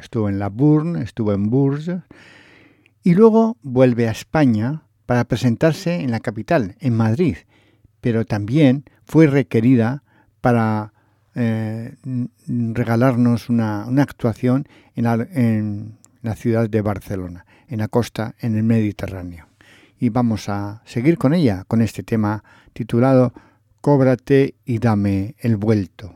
estuvo 0.00 0.28
en 0.28 0.40
La 0.40 0.48
Bourne, 0.48 1.04
estuvo 1.04 1.32
en 1.32 1.48
Bourges 1.48 2.00
y 3.04 3.14
luego 3.14 3.58
vuelve 3.62 4.08
a 4.08 4.10
España 4.10 4.82
para 5.06 5.22
presentarse 5.22 6.00
en 6.00 6.10
la 6.10 6.18
capital, 6.18 6.74
en 6.80 6.96
Madrid, 6.96 7.36
pero 8.00 8.24
también 8.24 8.86
fue 9.04 9.28
requerida 9.28 10.02
para 10.40 10.92
eh, 11.36 11.94
regalarnos 12.44 13.48
una, 13.48 13.84
actuación 14.02 14.66
en 14.96 15.04
la, 15.04 15.28
en 15.30 15.96
la 16.22 16.34
ciudad 16.34 16.68
de 16.68 16.80
Barcelona, 16.80 17.46
en 17.68 17.78
la 17.78 17.86
costa, 17.86 18.34
en 18.40 18.56
el 18.56 18.64
Mediterráneo. 18.64 19.46
Y 20.00 20.08
vamos 20.08 20.48
a 20.48 20.82
seguir 20.84 21.18
con 21.18 21.34
ella, 21.34 21.62
con 21.68 21.82
este 21.82 22.02
tema 22.02 22.42
titulado 22.72 23.32
Cóbrate 23.80 24.54
y 24.64 24.78
dame 24.78 25.34
el 25.38 25.56
vuelto. 25.56 26.14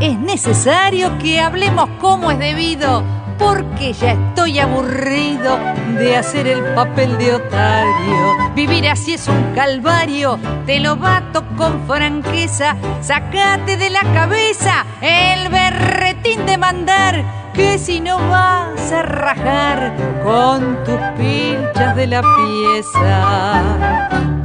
es 0.00 0.18
necesario 0.18 1.16
que 1.18 1.38
hablemos 1.40 1.88
como 2.00 2.30
es 2.30 2.38
debido, 2.38 3.04
porque 3.38 3.92
ya 3.92 4.12
estoy 4.12 4.58
aburrido 4.58 5.58
de 5.98 6.16
hacer 6.16 6.46
el 6.46 6.62
papel 6.74 7.16
de 7.18 7.34
otario. 7.34 8.52
Vivir 8.54 8.88
así 8.88 9.14
es 9.14 9.28
un 9.28 9.54
calvario, 9.54 10.38
te 10.66 10.80
lo 10.80 10.96
bato 10.96 11.44
con 11.56 11.86
franqueza, 11.86 12.76
sacate 13.00 13.76
de 13.76 13.90
la 13.90 14.02
cabeza 14.12 14.84
el 15.00 15.48
berretín 15.48 16.46
de 16.46 16.58
mandar, 16.58 17.24
que 17.54 17.78
si 17.78 18.00
no 18.00 18.16
vas 18.28 18.92
a 18.92 19.02
rajar 19.02 19.94
con 20.22 20.82
tus 20.84 20.98
pinchas 21.16 21.96
de 21.96 22.06
la 22.06 22.22
pieza. 22.22 24.43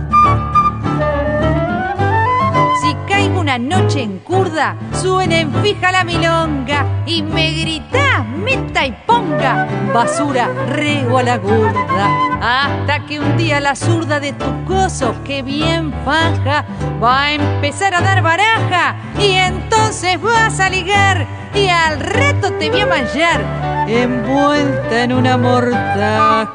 Una 3.50 3.58
noche 3.58 4.04
en 4.04 4.20
curda, 4.20 4.76
suena 4.94 5.40
en 5.40 5.52
fija 5.64 5.92
la 5.92 6.04
milonga 6.04 6.86
y 7.08 7.24
me 7.24 7.50
grita, 7.50 8.24
meta 8.24 8.86
y 8.86 8.92
ponga, 9.08 9.68
basura, 9.92 10.50
rego 10.68 11.18
a 11.18 11.24
la 11.24 11.38
gurda. 11.40 12.10
Hasta 12.44 13.08
que 13.08 13.20
un 13.20 13.38
día 13.38 13.60
la 13.60 13.76
zurda 13.76 14.20
de 14.20 14.34
tu 14.34 14.66
coso, 14.66 15.16
que 15.24 15.42
bien 15.42 15.92
faja, 16.06 16.64
va 17.02 17.24
a 17.24 17.34
empezar 17.34 17.96
a 17.96 18.02
dar 18.02 18.22
baraja 18.22 18.96
y 19.20 19.32
entonces 19.32 20.22
vas 20.22 20.60
a 20.60 20.70
ligar 20.70 21.26
y 21.56 21.70
al 21.70 22.00
reto 22.00 22.54
te 22.54 22.70
voy 22.70 22.82
a 22.82 22.86
mallar 22.86 23.42
envuelta 23.88 25.04
en 25.04 25.14
una 25.14 25.38
mortaja. 25.38 26.46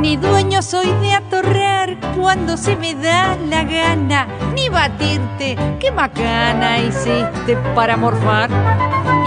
Ni 0.00 0.16
dueño 0.16 0.62
soy 0.62 0.90
de 1.00 1.12
atorrear 1.12 1.77
cuando 2.18 2.56
se 2.56 2.76
me 2.76 2.94
da 2.94 3.36
la 3.48 3.62
gana, 3.62 4.26
ni 4.54 4.68
batirte, 4.68 5.56
qué 5.78 5.90
macana 5.92 6.78
hiciste 6.78 7.56
para 7.74 7.96
morfar. 7.96 8.50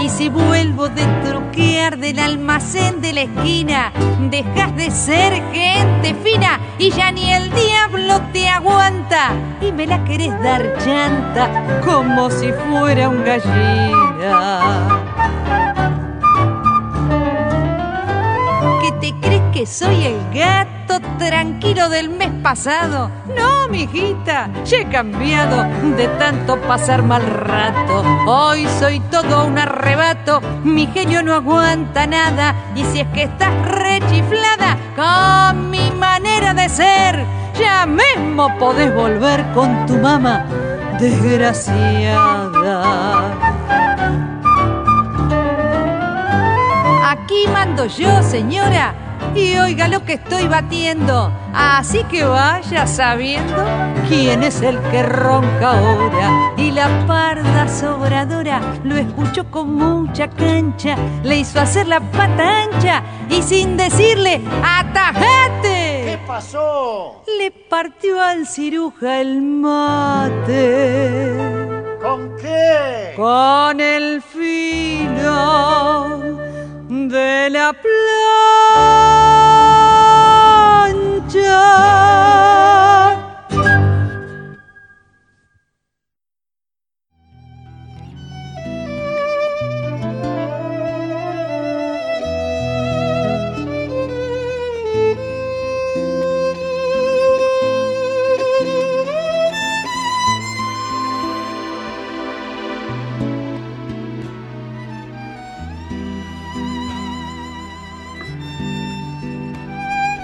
Y 0.00 0.08
si 0.08 0.28
vuelvo 0.28 0.88
de 0.88 1.04
truquear 1.24 1.98
del 1.98 2.18
almacén 2.18 3.00
de 3.00 3.12
la 3.12 3.22
esquina, 3.22 3.92
dejas 4.30 4.76
de 4.76 4.90
ser 4.90 5.32
gente 5.52 6.14
fina 6.22 6.60
y 6.78 6.90
ya 6.90 7.10
ni 7.10 7.32
el 7.32 7.50
diablo 7.50 8.20
te 8.32 8.48
aguanta 8.48 9.30
y 9.60 9.72
me 9.72 9.86
la 9.86 10.04
querés 10.04 10.38
dar 10.42 10.76
chanta 10.84 11.80
como 11.84 12.30
si 12.30 12.52
fuera 12.52 13.08
un 13.08 13.24
gallina. 13.24 14.60
¿Te 19.02 19.12
crees 19.14 19.41
soy 19.66 20.04
el 20.04 20.18
gato 20.34 21.00
tranquilo 21.18 21.88
del 21.88 22.10
mes 22.10 22.30
pasado? 22.42 23.10
No, 23.36 23.68
mijita, 23.68 24.50
ya 24.64 24.78
he 24.78 24.88
cambiado 24.88 25.64
de 25.96 26.08
tanto 26.18 26.60
pasar 26.62 27.02
mal 27.02 27.24
rato. 27.24 28.02
Hoy 28.26 28.66
soy 28.78 29.00
todo 29.10 29.46
un 29.46 29.58
arrebato, 29.58 30.40
mi 30.64 30.86
genio 30.86 31.22
no 31.22 31.34
aguanta 31.34 32.06
nada. 32.06 32.54
Y 32.74 32.84
si 32.84 33.00
es 33.00 33.08
que 33.08 33.24
estás 33.24 33.52
rechiflada 33.66 34.76
con 34.96 35.70
mi 35.70 35.90
manera 35.92 36.54
de 36.54 36.68
ser, 36.68 37.24
ya 37.58 37.86
mismo 37.86 38.56
podés 38.58 38.94
volver 38.94 39.44
con 39.52 39.86
tu 39.86 39.96
mamá 39.98 40.44
desgraciada. 40.98 42.82
Aquí 47.04 47.46
mando 47.52 47.86
yo, 47.86 48.22
señora, 48.22 48.94
y 49.34 49.56
oiga 49.56 49.88
lo 49.88 50.04
que 50.04 50.14
estoy 50.14 50.46
batiendo. 50.48 51.32
Así 51.54 52.02
que 52.04 52.24
vaya 52.24 52.86
sabiendo 52.86 53.64
quién 54.08 54.42
es 54.42 54.62
el 54.62 54.80
que 54.90 55.02
ronca 55.02 55.72
ahora. 55.78 56.52
Y 56.56 56.70
la 56.70 57.06
parda 57.06 57.68
sobradora 57.68 58.60
lo 58.84 58.96
escuchó 58.96 59.50
con 59.50 59.74
mucha 59.74 60.28
cancha, 60.28 60.96
le 61.22 61.38
hizo 61.38 61.60
hacer 61.60 61.86
la 61.88 62.00
pata 62.00 62.62
ancha 62.64 63.02
y 63.28 63.42
sin 63.42 63.76
decirle 63.76 64.40
atajate. 64.62 66.04
¿Qué 66.04 66.18
pasó? 66.26 67.22
Le 67.38 67.50
partió 67.50 68.20
al 68.20 68.46
ciruja 68.46 69.20
el 69.20 69.42
mate. 69.42 71.32
¿Con 72.02 72.36
qué? 72.36 73.12
Con 73.16 73.80
el 73.80 74.20
filo 74.22 75.22
de 76.88 77.48
la 77.50 77.72
家. 81.32 83.01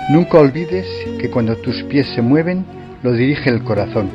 Nunca 0.09 0.39
olvides 0.39 0.87
que 1.21 1.29
cuando 1.29 1.57
tus 1.57 1.83
pies 1.85 2.07
se 2.15 2.23
mueven, 2.23 2.65
lo 3.03 3.13
dirige 3.13 3.51
el 3.51 3.63
corazón, 3.63 4.11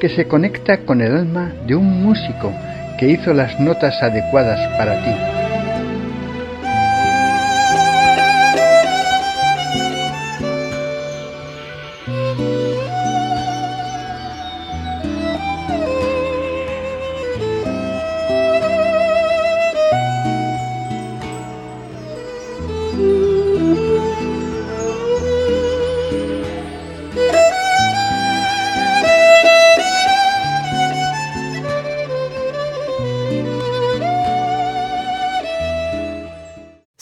que 0.00 0.08
se 0.08 0.26
conecta 0.26 0.78
con 0.86 1.02
el 1.02 1.14
alma 1.14 1.52
de 1.66 1.74
un 1.74 2.02
músico 2.02 2.50
que 2.98 3.08
hizo 3.08 3.34
las 3.34 3.60
notas 3.60 4.02
adecuadas 4.02 4.58
para 4.78 5.02
ti. 5.04 5.33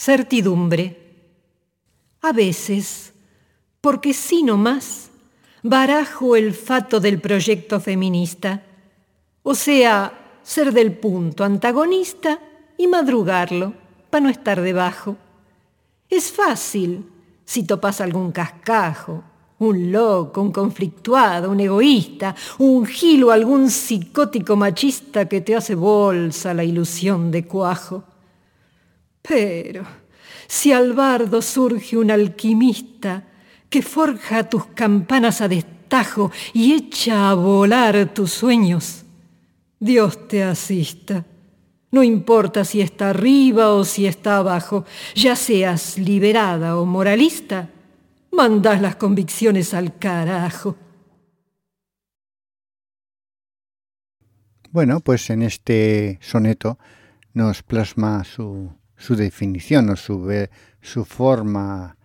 Certidumbre. 0.04 0.96
A 2.22 2.32
veces, 2.32 3.12
porque 3.80 4.12
sí 4.12 4.42
no 4.42 4.56
más, 4.56 5.10
barajo 5.62 6.34
el 6.34 6.54
fato 6.54 6.98
del 6.98 7.20
proyecto 7.20 7.78
feminista, 7.78 8.64
o 9.44 9.54
sea, 9.54 10.40
ser 10.42 10.72
del 10.72 10.98
punto 10.98 11.44
antagonista 11.44 12.40
y 12.76 12.88
madrugarlo 12.88 13.74
para 14.10 14.24
no 14.24 14.28
estar 14.28 14.60
debajo. 14.60 15.16
Es 16.08 16.32
fácil 16.32 17.08
si 17.44 17.62
topas 17.62 18.00
algún 18.00 18.32
cascajo, 18.32 19.22
un 19.60 19.92
loco, 19.92 20.42
un 20.42 20.50
conflictuado, 20.50 21.48
un 21.48 21.60
egoísta, 21.60 22.34
un 22.58 22.86
gilo, 22.86 23.30
algún 23.30 23.70
psicótico 23.70 24.56
machista 24.56 25.28
que 25.28 25.42
te 25.42 25.54
hace 25.54 25.76
bolsa 25.76 26.52
la 26.54 26.64
ilusión 26.64 27.30
de 27.30 27.46
cuajo. 27.46 28.02
Pero 29.22 29.84
si 30.48 30.72
al 30.72 30.92
bardo 30.92 31.40
surge 31.40 31.96
un 31.96 32.10
alquimista 32.10 33.24
que 33.70 33.80
forja 33.82 34.48
tus 34.48 34.66
campanas 34.66 35.40
a 35.40 35.48
destajo 35.48 36.30
y 36.52 36.74
echa 36.74 37.30
a 37.30 37.34
volar 37.34 38.12
tus 38.12 38.32
sueños, 38.32 39.04
Dios 39.78 40.28
te 40.28 40.42
asista. 40.42 41.24
No 41.90 42.02
importa 42.02 42.64
si 42.64 42.80
está 42.80 43.10
arriba 43.10 43.70
o 43.70 43.84
si 43.84 44.06
está 44.06 44.38
abajo, 44.38 44.84
ya 45.14 45.36
seas 45.36 45.98
liberada 45.98 46.78
o 46.78 46.86
moralista, 46.86 47.68
mandas 48.30 48.80
las 48.80 48.96
convicciones 48.96 49.74
al 49.74 49.98
carajo. 49.98 50.76
Bueno, 54.70 55.00
pues 55.00 55.28
en 55.28 55.42
este 55.42 56.18
soneto 56.22 56.78
nos 57.34 57.62
plasma 57.62 58.24
su 58.24 58.72
su 59.02 59.16
definición 59.16 59.90
o 59.90 59.96
su, 59.96 60.30
su 60.80 61.04
forma 61.04 61.96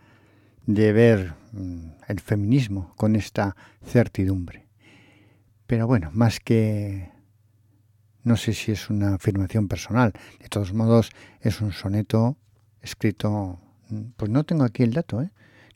de 0.65 0.91
ver 0.93 1.33
mm, 1.51 1.89
el 2.07 2.19
feminismo 2.19 2.93
con 2.95 3.15
esta 3.15 3.55
certidumbre. 3.85 4.67
Pero 5.67 5.85
bueno, 5.85 6.09
más 6.13 6.39
que 6.39 7.11
no 8.23 8.35
sé 8.35 8.53
si 8.53 8.71
es 8.71 8.89
una 8.89 9.13
afirmación 9.13 9.67
personal, 9.67 10.11
de 10.39 10.49
todos 10.49 10.73
modos 10.73 11.11
es 11.39 11.61
un 11.61 11.71
soneto 11.71 12.35
escrito, 12.81 13.59
mm, 13.89 14.01
pues 14.17 14.31
no 14.31 14.43
tengo 14.43 14.63
aquí 14.63 14.81
el 14.81 14.93
dato, 14.93 15.21
¿eh? 15.21 15.29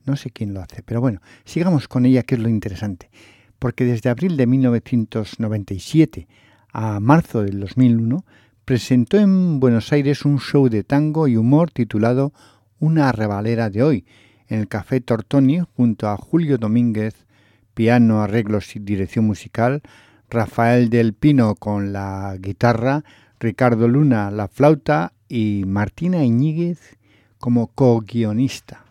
no 0.06 0.16
sé 0.16 0.32
quién 0.32 0.56
lo 0.56 0.62
hace, 0.62 0.82
pero 0.82 1.02
bueno, 1.02 1.22
sigamos 1.46 1.88
con 1.88 2.08
ella, 2.08 2.24
que 2.24 2.34
es 2.34 2.42
lo 2.42 2.50
interesante, 2.50 3.12
porque 3.60 3.86
desde 3.86 4.10
abril 4.10 4.38
de 4.38 4.48
1997 4.48 6.28
a 6.74 7.00
marzo 7.00 7.44
del 7.44 7.60
2001 7.60 8.26
presentó 8.66 9.18
en 9.18 9.60
Buenos 9.60 9.92
Aires 9.92 10.26
un 10.26 10.40
show 10.40 10.70
de 10.70 10.84
tango 10.84 11.28
y 11.28 11.38
humor 11.38 11.72
titulado 11.72 12.34
Una 12.80 13.12
revalera 13.12 13.70
de 13.70 13.84
hoy, 13.84 14.06
en 14.48 14.60
el 14.60 14.68
Café 14.68 15.02
Tortoni 15.02 15.60
junto 15.76 16.08
a 16.10 16.18
Julio 16.18 16.58
Domínguez, 16.58 17.26
piano, 17.74 18.22
arreglos 18.22 18.76
y 18.76 18.80
dirección 18.80 19.26
musical, 19.26 19.82
Rafael 20.30 20.90
del 20.90 21.14
Pino 21.14 21.56
con 21.56 21.92
la 21.92 22.36
guitarra, 22.40 23.04
Ricardo 23.40 23.88
Luna 23.88 24.30
la 24.32 24.48
flauta 24.48 25.14
y 25.28 25.64
Martina 25.66 26.24
Iñiguez 26.24 26.98
como 27.40 27.68
co-guionista. 27.68 28.86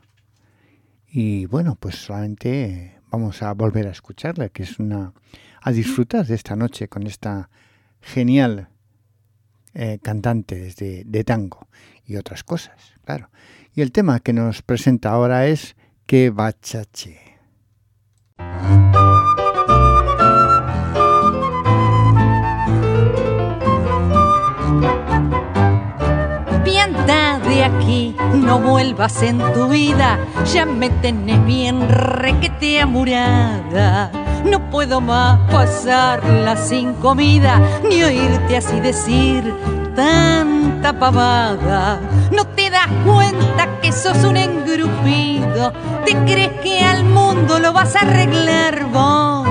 Y 1.06 1.46
bueno, 1.46 1.76
pues 1.78 1.96
solamente 1.96 3.00
vamos 3.10 3.42
a 3.42 3.52
volver 3.54 3.86
a 3.86 3.92
escucharla, 3.92 4.48
que 4.48 4.64
es 4.64 4.78
una 4.78 5.12
a 5.62 5.72
disfrutar 5.72 6.26
de 6.26 6.34
esta 6.34 6.56
noche 6.56 6.88
con 6.88 7.06
esta 7.06 7.50
genial 8.00 8.68
eh, 9.74 9.98
cantantes 10.02 10.76
de, 10.76 11.24
tango 11.24 11.68
y 12.04 12.16
otras 12.16 12.44
cosas, 12.44 12.94
claro. 13.04 13.30
Y 13.74 13.82
el 13.82 13.92
tema 13.92 14.20
que 14.20 14.32
nos 14.32 14.62
presenta 14.62 15.10
ahora 15.10 15.46
es 15.46 15.76
Que 16.06 16.30
bachache. 16.30 17.30
De 27.50 27.64
aquí, 27.64 28.14
no 28.32 28.60
vuelvas 28.60 29.22
en 29.22 29.38
tu 29.52 29.68
vida, 29.68 30.18
ya 30.54 30.64
me 30.66 30.88
tenés 30.88 31.44
bien 31.44 31.88
requete 31.88 32.80
amurada 32.80 34.19
no 34.44 34.70
puedo 34.70 35.00
más 35.00 35.38
pasarla 35.50 36.56
sin 36.56 36.94
comida, 36.94 37.60
ni 37.88 38.02
oírte 38.02 38.56
así 38.56 38.80
decir 38.80 39.54
tanta 39.94 40.98
pavada. 40.98 42.00
No 42.30 42.46
te 42.46 42.70
das 42.70 42.88
cuenta 43.04 43.80
que 43.80 43.92
sos 43.92 44.24
un 44.24 44.36
engrupido, 44.36 45.72
te 46.04 46.14
crees 46.24 46.52
que 46.60 46.80
al 46.80 47.04
mundo 47.04 47.58
lo 47.58 47.72
vas 47.72 47.96
a 47.96 48.00
arreglar 48.00 48.86
vos. 48.86 49.48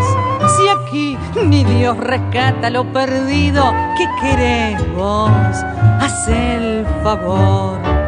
Si 0.58 0.68
aquí 0.68 1.18
ni 1.46 1.64
Dios 1.64 1.98
rescata 1.98 2.70
lo 2.70 2.92
perdido, 2.92 3.64
¿qué 3.98 4.08
queremos? 4.22 5.30
Haz 6.00 6.28
el 6.28 6.86
favor 7.04 7.99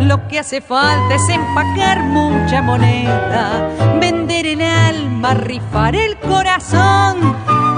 lo 0.00 0.26
que 0.28 0.38
hace 0.38 0.60
falta 0.60 1.14
es 1.14 1.28
empacar 1.28 2.02
mucha 2.04 2.62
moneda, 2.62 3.68
vender 4.00 4.46
el 4.46 4.62
alma, 4.62 5.34
rifar 5.34 5.96
el 5.96 6.16
corazón, 6.18 7.36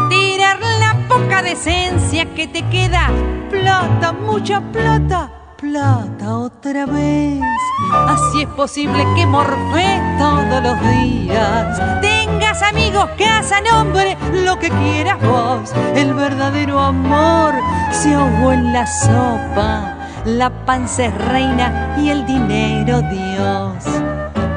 tirar 0.09 0.59
la 0.81 0.97
poca 1.09 1.43
decencia 1.43 2.27
que 2.35 2.47
te 2.47 2.63
queda, 2.69 3.11
plata, 3.51 4.13
mucha 4.13 4.61
plata, 4.61 5.31
plata 5.57 6.37
otra 6.37 6.87
vez. 6.87 7.41
Así 7.93 8.43
es 8.43 8.49
posible 8.49 9.05
que 9.17 9.27
morfes 9.27 10.19
todos 10.19 10.63
los 10.63 10.81
días, 10.83 12.01
tengas 12.01 12.63
amigos, 12.63 13.09
casa, 13.19 13.61
nombre, 13.61 14.17
lo 14.45 14.59
que 14.59 14.69
quieras 14.69 15.21
vos. 15.23 15.73
El 15.95 16.15
verdadero 16.15 16.79
amor 16.79 17.55
se 17.91 18.15
ahogó 18.15 18.53
en 18.53 18.73
la 18.73 18.87
sopa 18.87 20.00
la 20.25 20.51
panza 20.65 21.07
es 21.07 21.15
reina 21.15 21.97
y 21.99 22.11
el 22.11 22.27
dinero 22.27 23.03
Dios. 23.03 23.85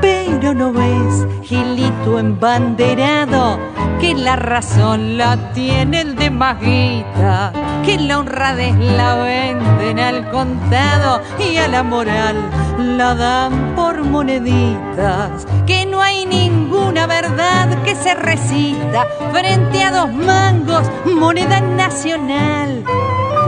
Pero 0.01 0.53
no 0.53 0.73
ves, 0.73 1.25
Gilito 1.43 2.19
embanderado, 2.19 3.57
que 4.01 4.13
la 4.13 4.35
razón 4.35 5.17
la 5.17 5.53
tiene 5.53 6.01
el 6.01 6.15
de 6.15 6.29
Maguita, 6.29 7.53
que 7.85 7.97
la 7.97 8.19
honradez 8.19 8.75
la 8.77 9.15
venden 9.15 9.99
al 9.99 10.29
contado 10.29 11.21
y 11.39 11.55
a 11.57 11.67
la 11.67 11.83
moral 11.83 12.35
la 12.77 13.15
dan 13.15 13.75
por 13.75 14.03
moneditas, 14.03 15.47
que 15.65 15.85
no 15.85 16.01
hay 16.01 16.25
ninguna 16.25 17.07
verdad 17.07 17.81
que 17.83 17.95
se 17.95 18.13
resista 18.13 19.07
frente 19.31 19.83
a 19.83 19.91
dos 19.91 20.11
mangos, 20.11 20.89
moneda 21.05 21.61
nacional. 21.61 22.83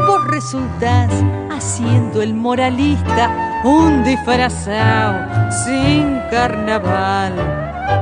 Vos 0.07 0.25
resultás 0.27 1.11
haciendo 1.55 2.21
el 2.21 2.33
moralista 2.33 3.61
un 3.63 4.03
disfrazado 4.03 5.51
sin 5.65 6.19
carnaval. 6.29 7.33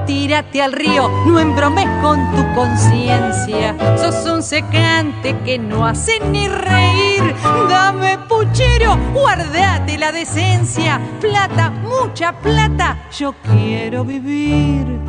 Tírate 0.06 0.62
al 0.62 0.74
río, 0.74 1.10
no 1.26 1.40
embromes 1.40 1.88
con 2.02 2.20
tu 2.32 2.56
conciencia. 2.56 3.76
Sos 3.98 4.26
un 4.26 4.42
secante 4.42 5.38
que 5.46 5.58
no 5.58 5.86
hace 5.86 6.20
ni 6.32 6.48
reír. 6.48 7.36
Dame 7.70 8.18
puchero, 8.30 8.98
guardate 9.14 9.98
la 9.98 10.12
decencia. 10.12 11.00
Plata, 11.22 11.70
mucha 11.70 12.34
plata, 12.34 12.98
yo 13.18 13.34
quiero 13.44 14.04
vivir. 14.04 15.00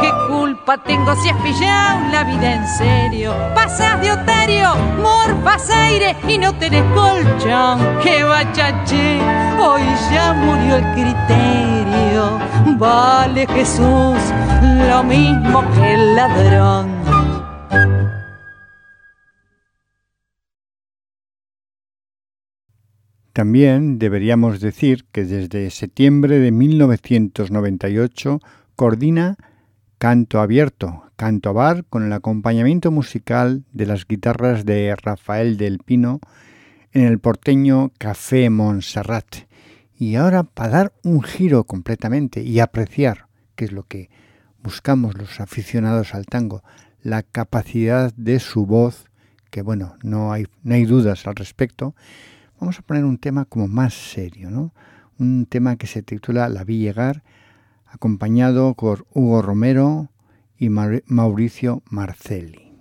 ¿Qué 0.00 0.10
culpa 0.28 0.78
tengo 0.78 1.14
si 1.16 1.28
has 1.28 1.42
pillado 1.42 2.08
la 2.12 2.22
vida 2.24 2.54
en 2.54 2.66
serio? 2.78 3.34
Pasas 3.54 4.00
de 4.00 4.12
otario, 4.12 4.74
morfas 5.02 5.68
aire 5.68 6.16
y 6.28 6.38
no 6.38 6.56
tenés 6.56 6.84
colchón. 6.94 7.80
¡Qué 8.02 8.22
bachache! 8.22 9.18
Hoy 9.60 9.82
ya 10.12 10.32
murió 10.32 10.76
el 10.76 10.84
criterio. 10.92 12.38
Vale 12.78 13.46
Jesús 13.48 14.18
lo 14.88 15.02
mismo 15.02 15.62
que 15.74 15.94
el 15.94 16.14
ladrón. 16.14 16.94
También 23.32 23.98
deberíamos 23.98 24.60
decir 24.60 25.06
que 25.10 25.24
desde 25.24 25.68
septiembre 25.70 26.38
de 26.38 26.52
1998 26.52 28.38
coordina 28.76 29.36
Canto 29.98 30.40
Abierto, 30.40 31.04
Canto 31.16 31.50
a 31.50 31.52
Bar, 31.52 31.84
con 31.84 32.04
el 32.04 32.12
acompañamiento 32.12 32.90
musical 32.90 33.64
de 33.72 33.86
las 33.86 34.06
guitarras 34.06 34.64
de 34.64 34.94
Rafael 34.96 35.56
del 35.56 35.78
Pino 35.78 36.20
en 36.92 37.06
el 37.06 37.18
porteño 37.18 37.92
Café 37.98 38.50
Montserrat. 38.50 39.46
Y 39.96 40.16
ahora, 40.16 40.42
para 40.42 40.68
dar 40.68 40.92
un 41.02 41.22
giro 41.22 41.64
completamente 41.64 42.42
y 42.42 42.60
apreciar, 42.60 43.26
que 43.56 43.66
es 43.66 43.72
lo 43.72 43.84
que 43.84 44.10
buscamos 44.62 45.16
los 45.16 45.40
aficionados 45.40 46.14
al 46.14 46.26
tango, 46.26 46.62
la 47.02 47.22
capacidad 47.22 48.12
de 48.14 48.40
su 48.40 48.66
voz, 48.66 49.10
que 49.50 49.62
bueno, 49.62 49.96
no 50.02 50.32
hay, 50.32 50.46
no 50.62 50.74
hay 50.74 50.84
dudas 50.84 51.26
al 51.26 51.36
respecto, 51.36 51.94
vamos 52.58 52.78
a 52.78 52.82
poner 52.82 53.04
un 53.04 53.18
tema 53.18 53.44
como 53.44 53.68
más 53.68 53.94
serio, 53.94 54.50
¿no? 54.50 54.74
Un 55.18 55.46
tema 55.46 55.76
que 55.76 55.86
se 55.86 56.02
titula 56.02 56.48
La 56.48 56.64
vi 56.64 56.78
llegar, 56.78 57.22
acompañado 57.94 58.74
por 58.74 59.06
Hugo 59.14 59.40
Romero 59.40 60.10
y 60.58 60.68
Mauricio 60.68 61.82
Marcelli. 61.90 62.72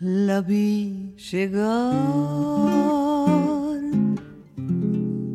La 0.00 0.42
vi 0.42 1.12
llegar, 1.32 1.66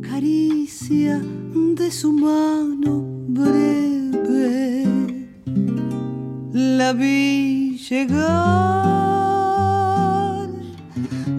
caricia 0.01 1.22
de 1.76 1.91
su 1.91 2.14
mano 2.14 3.03
breve. 3.28 4.86
La 6.53 6.93
vi 6.93 7.78
llegar, 7.89 8.24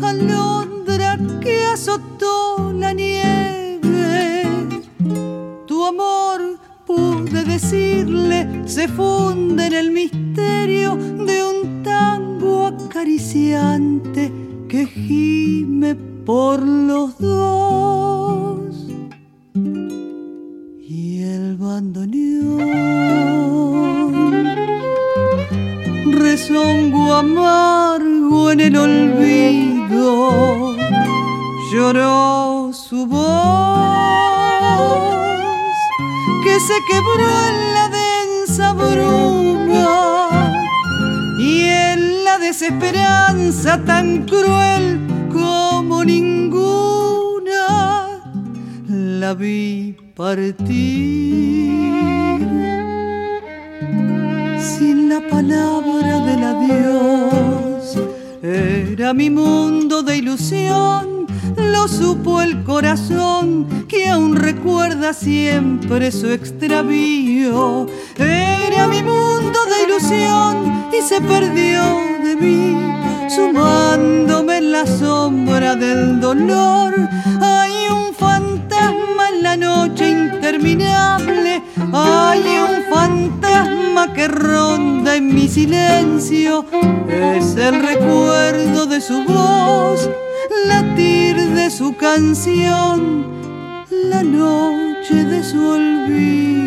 alondra 0.02 1.18
que 1.40 1.64
azotó 1.64 2.74
la 2.74 2.92
nieve. 2.92 4.42
Tu 5.66 5.82
amor, 5.82 6.58
pude 6.86 7.42
decirle, 7.44 8.64
se 8.66 8.86
funde 8.86 9.68
en 9.68 9.72
el 9.72 9.92
misterio 9.92 11.13
acariciante 13.04 14.32
que 14.66 14.86
gime 14.86 15.94
por 16.24 16.62
los 16.62 17.18
dos. 17.18 18.64
Y 20.88 21.22
el 21.22 21.58
bandoneón 21.58 22.62
rezongo 26.12 27.12
amargo 27.12 28.52
en 28.52 28.60
el 28.60 28.76
olvido 28.76 30.74
lloró 31.70 32.72
su 32.72 33.06
voz 33.06 33.24
que 36.42 36.58
se 36.58 36.74
quebró 36.88 37.28
en 37.48 37.74
la 37.74 37.90
densa 37.90 38.72
bruma 38.72 39.53
desesperanza 42.44 43.82
tan 43.86 44.26
cruel 44.26 45.00
como 45.32 46.04
ninguna 46.04 47.62
la 49.22 49.32
vi 49.32 49.96
partir 50.14 50.64
sin 54.60 55.08
la 55.08 55.20
palabra 55.34 56.12
del 56.26 56.42
adiós. 56.52 57.98
Era 58.42 59.14
mi 59.14 59.30
mundo 59.30 60.02
de 60.02 60.18
ilusión 60.18 61.13
siempre 65.12 66.10
su 66.10 66.28
extravío. 66.30 67.86
Era 68.16 68.86
mi 68.88 69.02
mundo 69.02 69.58
de 69.70 69.84
ilusión 69.84 70.88
y 70.92 71.02
se 71.02 71.20
perdió 71.20 71.82
de 72.22 72.36
mí, 72.36 72.76
sumándome 73.28 74.58
en 74.58 74.72
la 74.72 74.86
sombra 74.86 75.74
del 75.76 76.20
dolor. 76.20 76.94
Hay 77.40 77.72
un 77.90 78.14
fantasma 78.14 79.28
en 79.34 79.42
la 79.42 79.56
noche 79.56 80.10
interminable, 80.10 81.62
hay 81.92 82.42
un 82.68 82.94
fantasma 82.94 84.12
que 84.12 84.28
ronda 84.28 85.16
en 85.16 85.34
mi 85.34 85.48
silencio, 85.48 86.64
es 87.08 87.56
el 87.56 87.80
recuerdo 87.80 88.86
de 88.86 89.00
su 89.00 89.22
voz, 89.24 90.10
latir 90.66 91.36
de 91.36 91.70
su 91.70 91.96
canción, 91.96 93.26
la 93.90 94.22
noche 94.22 95.24
de 95.24 95.42
su 95.42 95.68
olvido. 95.68 96.63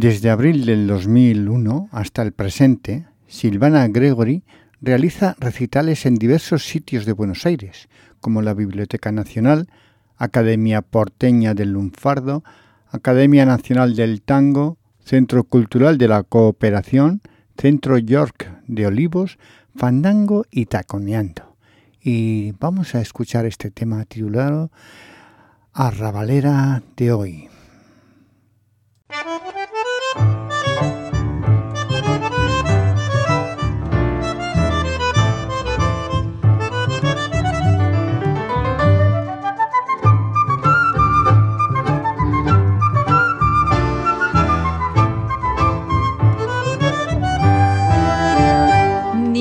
Desde 0.00 0.30
abril 0.30 0.64
del 0.64 0.86
2001 0.86 1.88
hasta 1.90 2.22
el 2.22 2.30
presente, 2.30 3.08
Silvana 3.26 3.88
Gregory 3.88 4.44
realiza 4.80 5.34
recitales 5.40 6.06
en 6.06 6.14
diversos 6.14 6.64
sitios 6.64 7.04
de 7.04 7.12
Buenos 7.12 7.44
Aires, 7.46 7.88
como 8.20 8.40
la 8.40 8.54
Biblioteca 8.54 9.10
Nacional, 9.10 9.66
Academia 10.16 10.82
Porteña 10.82 11.52
del 11.52 11.72
Lunfardo, 11.72 12.44
Academia 12.92 13.44
Nacional 13.44 13.96
del 13.96 14.22
Tango, 14.22 14.78
Centro 15.04 15.42
Cultural 15.42 15.98
de 15.98 16.06
la 16.06 16.22
Cooperación, 16.22 17.20
Centro 17.60 17.98
York 17.98 18.52
de 18.68 18.86
Olivos, 18.86 19.36
Fandango 19.74 20.44
y 20.52 20.66
Taconeando. 20.66 21.56
Y 22.00 22.52
vamos 22.60 22.94
a 22.94 23.00
escuchar 23.00 23.46
este 23.46 23.72
tema 23.72 24.04
titulado 24.04 24.70
Arrabalera 25.72 26.84
de 26.96 27.12
hoy. 27.12 27.48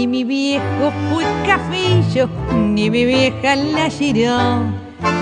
Mi 0.07 0.23
viejo 0.23 0.93
fue 1.11 1.25
cafillo, 1.45 2.29
ni 2.55 2.89
mi 2.89 3.03
vieja 3.03 3.57
la 3.57 3.89
giró. 3.89 4.61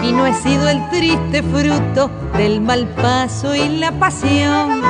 Y 0.04 0.12
no 0.12 0.28
he 0.28 0.34
sido 0.36 0.70
el 0.70 0.88
triste 0.90 1.42
fruto 1.42 2.12
del 2.38 2.62
mal 2.62 2.88
paso 2.90 3.56
y 3.56 3.80
la 3.80 3.92
pasión. 3.94 4.84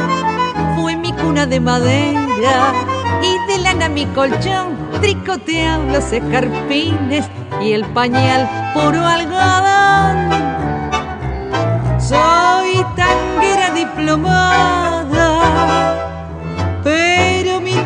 Fue 0.76 0.98
mi 0.98 1.14
cuna 1.14 1.46
de 1.46 1.62
madera 1.62 2.74
y 3.24 3.52
de 3.52 3.58
lana 3.60 3.88
mi 3.88 4.06
colchón. 4.08 4.76
Tricoteado 5.00 5.84
los 5.86 6.12
escarpines 6.12 7.30
y 7.62 7.72
el 7.72 7.86
pañal 7.86 8.50
puro 8.74 9.00
algodón. 9.08 10.30
Soy 12.02 12.84
tanguera 12.98 13.70
diplomada, 13.74 15.05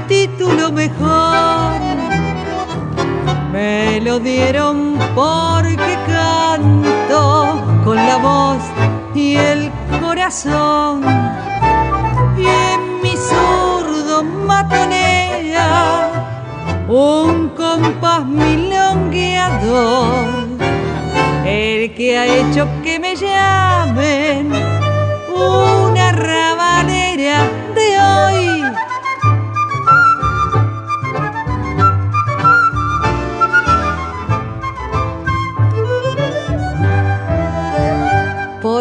título 0.10 0.72
mejor 0.72 1.80
me 3.52 4.02
lo 4.02 4.20
dieron 4.20 4.98
porque 5.14 5.98
canto 6.08 7.62
con 7.86 7.96
la 7.96 8.18
voz 8.18 8.64
y 9.14 9.36
el 9.36 9.72
corazón. 10.02 11.04
Y 12.38 12.46
en 12.46 13.02
mi 13.04 13.16
zurdo 13.16 14.24
matonea 14.24 16.10
un 16.88 17.50
compás 17.50 18.26
milongueador, 18.26 20.26
el 21.46 21.94
que 21.94 22.18
ha 22.18 22.26
hecho 22.26 22.68
que 22.84 23.00
me 23.00 23.16
llamen 23.16 24.52
una 25.36 26.12
rabanera 26.12 27.49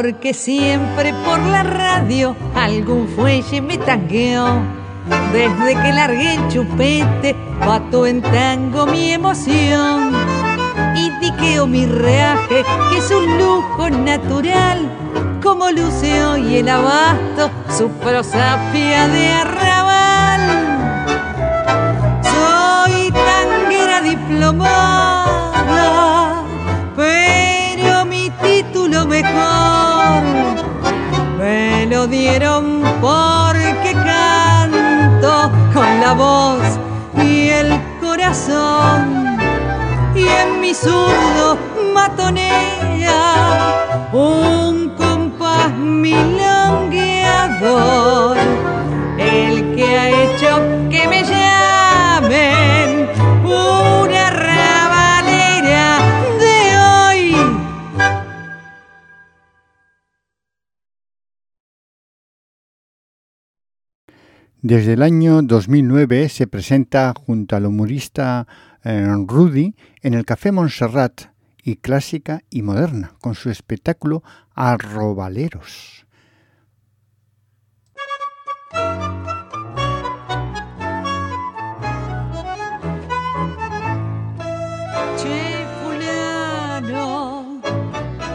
porque 0.00 0.32
siempre 0.32 1.12
por 1.24 1.40
la 1.40 1.64
radio 1.64 2.36
algún 2.54 3.08
fuelle 3.08 3.60
me 3.60 3.78
tangueó. 3.78 4.46
Desde 5.32 5.74
que 5.74 5.92
largué 5.92 6.34
el 6.34 6.48
chupete, 6.48 7.34
pato 7.58 8.06
en 8.06 8.22
tango 8.22 8.86
mi 8.86 9.10
emoción. 9.10 10.12
Y 10.94 11.10
diqueo 11.18 11.66
mi 11.66 11.84
reaje, 11.84 12.64
que 12.90 12.98
es 12.98 13.10
un 13.10 13.38
lujo 13.38 13.90
natural, 13.90 14.88
como 15.42 15.68
luce 15.72 16.24
hoy 16.24 16.58
el 16.58 16.68
abasto, 16.68 17.50
su 17.76 17.88
prosapia 17.88 19.08
de 19.08 19.28
arrabal. 19.32 20.40
Soy 22.22 23.10
tanguera 23.10 24.00
diplomada, 24.02 24.97
porque 33.00 33.94
canto 33.94 35.50
con 35.72 36.00
la 36.00 36.12
voz 36.12 36.60
y 37.16 37.48
el 37.48 37.80
corazón. 38.00 39.38
Y 40.14 40.26
en 40.26 40.60
mi 40.60 40.74
zurdo 40.74 41.56
matonea 41.94 43.64
un 44.12 44.90
compás 44.96 45.72
milongueador 45.76 48.36
el 49.18 49.74
que 49.74 49.98
ha 49.98 50.08
hecho 50.08 50.77
Desde 64.62 64.94
el 64.94 65.02
año 65.04 65.40
2009 65.40 66.28
se 66.28 66.48
presenta 66.48 67.14
junto 67.14 67.54
al 67.54 67.64
humorista 67.66 68.48
eh, 68.82 69.06
Rudy 69.24 69.76
en 70.02 70.14
el 70.14 70.24
Café 70.24 70.50
Montserrat 70.50 71.26
y 71.62 71.76
clásica 71.76 72.42
y 72.50 72.62
moderna 72.62 73.14
con 73.20 73.36
su 73.36 73.50
espectáculo 73.50 74.24
Arrobaleros. 74.56 76.06
Che, 85.18 85.66
fulano, 85.84 87.60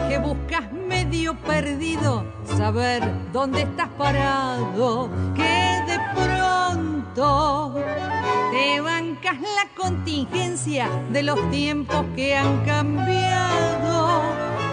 que 0.08 0.16
buscas 0.16 0.72
medio 0.72 1.34
perdido, 1.40 2.24
saber 2.56 3.02
dónde 3.30 3.60
estás 3.60 3.90
parado, 3.98 5.10
te 7.14 8.80
bancas 8.80 9.40
la 9.40 9.68
contingencia 9.76 10.88
de 11.10 11.22
los 11.22 11.50
tiempos 11.50 12.04
que 12.16 12.36
han 12.36 12.64
cambiado. 12.64 14.20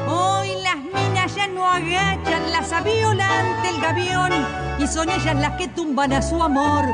Hoy 0.08 0.50
las 0.64 0.78
minas 0.78 1.36
ya 1.36 1.48
no 1.48 1.68
agachan 1.68 2.52
las 2.52 2.74
aviolan 2.74 3.46
el 3.66 3.80
gavión 3.80 4.32
y 4.80 4.88
son 4.88 5.10
ellas 5.10 5.36
las 5.36 5.56
que 5.58 5.68
tumban 5.68 6.14
a 6.14 6.22
su 6.22 6.42
amor 6.42 6.86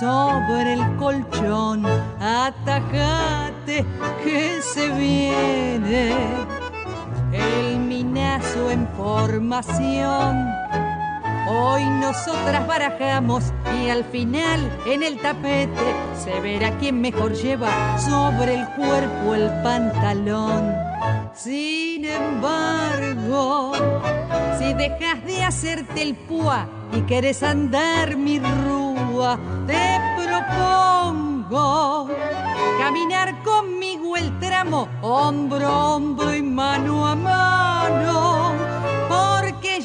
sobre 0.00 0.72
el 0.72 0.96
colchón. 0.96 1.86
Atajate 2.20 3.86
que 4.24 4.60
se 4.62 4.90
viene 4.90 6.12
el 7.32 7.78
minazo 7.78 8.70
en 8.70 8.88
formación. 8.96 10.57
Hoy 11.50 11.86
nosotras 11.86 12.66
barajamos 12.66 13.54
y 13.80 13.88
al 13.88 14.04
final 14.04 14.70
en 14.84 15.02
el 15.02 15.18
tapete 15.18 15.94
se 16.14 16.38
verá 16.40 16.76
quién 16.76 17.00
mejor 17.00 17.32
lleva 17.32 17.98
sobre 17.98 18.54
el 18.54 18.66
cuerpo 18.76 19.34
el 19.34 19.48
pantalón. 19.62 20.74
Sin 21.34 22.04
embargo, 22.04 23.72
si 24.58 24.74
dejas 24.74 25.24
de 25.24 25.42
hacerte 25.42 26.02
el 26.02 26.16
púa 26.16 26.68
y 26.92 27.00
querés 27.02 27.42
andar 27.42 28.14
mi 28.18 28.40
rúa, 28.40 29.38
te 29.66 30.00
propongo 30.22 32.08
caminar 32.78 33.42
conmigo 33.42 34.18
el 34.18 34.38
tramo, 34.38 34.86
hombro 35.00 35.66
a 35.66 35.94
hombro 35.94 36.34
y 36.34 36.42
mano 36.42 37.06
a 37.06 37.14
mano. 37.14 38.47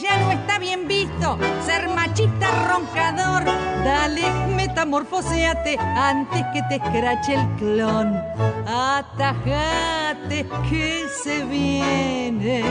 Ya 0.04 0.18
no 0.18 0.32
está 0.32 0.60
bien 0.60 0.86
visto 0.86 1.38
ser 1.66 1.88
machista 1.88 2.68
roncador. 2.68 3.46
Dale, 3.86 4.30
metamorfoseate 4.54 5.80
antes 5.80 6.44
que 6.52 6.62
te 6.64 6.76
escrache 6.76 7.36
el 7.36 7.48
clon. 7.56 8.22
Atajate 8.68 10.46
que 10.70 11.06
se 11.24 11.46
viene 11.46 12.66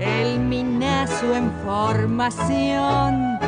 el 0.00 0.40
minazo 0.40 1.36
en 1.36 1.52
formación. 1.64 3.38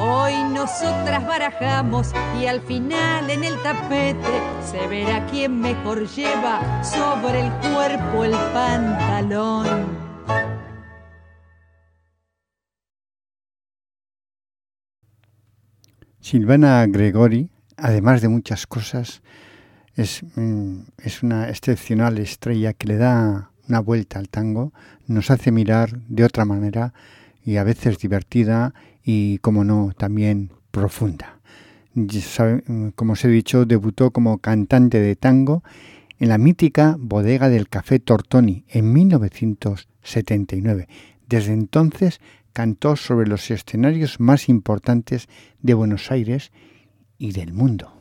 Hoy 0.00 0.42
nosotras 0.54 1.26
barajamos 1.26 2.12
y 2.40 2.46
al 2.46 2.62
final 2.62 3.28
en 3.28 3.44
el 3.44 3.60
tapete 3.62 4.40
se 4.64 4.86
verá 4.86 5.26
quién 5.26 5.60
mejor 5.60 6.08
lleva 6.08 6.82
sobre 6.82 7.40
el 7.40 7.52
cuerpo 7.74 8.24
el 8.24 8.34
pantalón. 8.54 10.10
Silvana 16.20 16.86
Gregori, 16.86 17.50
además 17.76 18.20
de 18.20 18.28
muchas 18.28 18.66
cosas, 18.66 19.22
es, 19.96 20.22
mm, 20.36 20.80
es 21.02 21.22
una 21.22 21.48
excepcional 21.48 22.18
estrella 22.18 22.72
que 22.72 22.88
le 22.88 22.96
da 22.96 23.50
una 23.68 23.80
vuelta 23.80 24.18
al 24.18 24.28
tango, 24.28 24.72
nos 25.06 25.30
hace 25.30 25.50
mirar 25.50 26.00
de 26.08 26.24
otra 26.24 26.44
manera 26.44 26.92
y 27.44 27.56
a 27.56 27.64
veces 27.64 27.98
divertida 27.98 28.74
y, 29.04 29.38
como 29.38 29.64
no, 29.64 29.92
también 29.96 30.52
profunda. 30.70 31.38
Como 32.94 33.14
os 33.14 33.24
he 33.24 33.28
dicho, 33.28 33.64
debutó 33.64 34.10
como 34.12 34.38
cantante 34.38 35.00
de 35.00 35.16
tango 35.16 35.64
en 36.18 36.28
la 36.28 36.38
mítica 36.38 36.96
bodega 36.98 37.48
del 37.48 37.68
Café 37.68 37.98
Tortoni 37.98 38.64
en 38.68 38.92
1979. 38.92 40.86
Desde 41.28 41.52
entonces 41.52 42.20
cantó 42.52 42.96
sobre 42.96 43.28
los 43.28 43.50
escenarios 43.50 44.20
más 44.20 44.48
importantes 44.48 45.28
de 45.60 45.74
Buenos 45.74 46.10
Aires 46.10 46.52
y 47.18 47.32
del 47.32 47.52
mundo. 47.52 47.92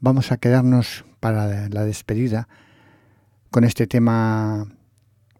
Vamos 0.00 0.32
a 0.32 0.36
quedarnos 0.36 1.04
para 1.20 1.68
la 1.68 1.84
despedida 1.84 2.48
con 3.50 3.64
este 3.64 3.86
tema 3.86 4.66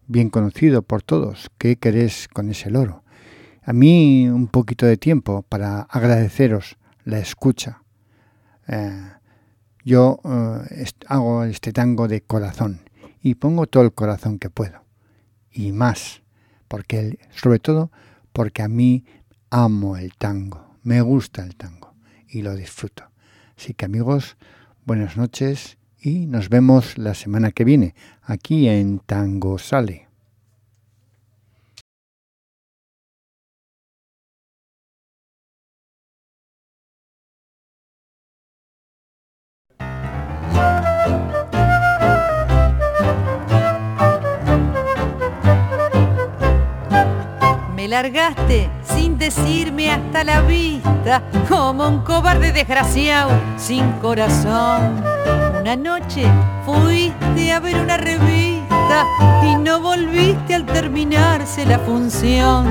bien 0.06 0.30
conocido 0.30 0.82
por 0.82 1.02
todos, 1.02 1.50
¿qué 1.58 1.76
querés 1.76 2.28
con 2.28 2.48
ese 2.48 2.70
loro? 2.70 3.04
A 3.62 3.72
mí 3.72 4.28
un 4.28 4.48
poquito 4.48 4.86
de 4.86 4.96
tiempo 4.96 5.42
para 5.42 5.82
agradeceros 5.82 6.78
la 7.04 7.18
escucha. 7.18 7.82
Eh, 8.66 9.12
yo 9.84 10.20
eh, 10.24 10.84
hago 11.06 11.44
este 11.44 11.72
tango 11.72 12.08
de 12.08 12.22
corazón 12.22 12.80
y 13.20 13.34
pongo 13.34 13.66
todo 13.66 13.82
el 13.82 13.92
corazón 13.92 14.38
que 14.38 14.50
puedo 14.50 14.88
y 15.50 15.72
más, 15.72 16.22
porque 16.68 17.18
sobre 17.34 17.58
todo 17.58 17.90
porque 18.32 18.62
a 18.62 18.68
mí 18.68 19.04
amo 19.50 19.96
el 19.96 20.14
tango, 20.14 20.76
me 20.82 21.00
gusta 21.00 21.42
el 21.42 21.56
tango 21.56 21.94
y 22.28 22.42
lo 22.42 22.54
disfruto. 22.54 23.04
Así 23.56 23.74
que 23.74 23.86
amigos, 23.86 24.36
buenas 24.84 25.16
noches 25.16 25.78
y 26.00 26.26
nos 26.26 26.48
vemos 26.48 26.98
la 26.98 27.14
semana 27.14 27.50
que 27.50 27.64
viene 27.64 27.94
aquí 28.22 28.68
en 28.68 29.00
Tango 29.00 29.58
Sale. 29.58 30.07
Largaste 47.88 48.68
sin 48.82 49.16
decirme 49.16 49.90
hasta 49.90 50.22
la 50.22 50.42
vista, 50.42 51.22
como 51.48 51.88
un 51.88 52.02
cobarde 52.04 52.52
desgraciado 52.52 53.30
sin 53.56 53.90
corazón. 53.92 55.02
Una 55.60 55.74
noche 55.74 56.24
fuiste 56.64 57.52
a 57.52 57.60
ver 57.60 57.76
una 57.76 57.96
revista 57.96 59.04
y 59.42 59.56
no 59.56 59.80
volviste 59.80 60.54
al 60.54 60.66
terminarse 60.66 61.64
la 61.64 61.78
función. 61.78 62.66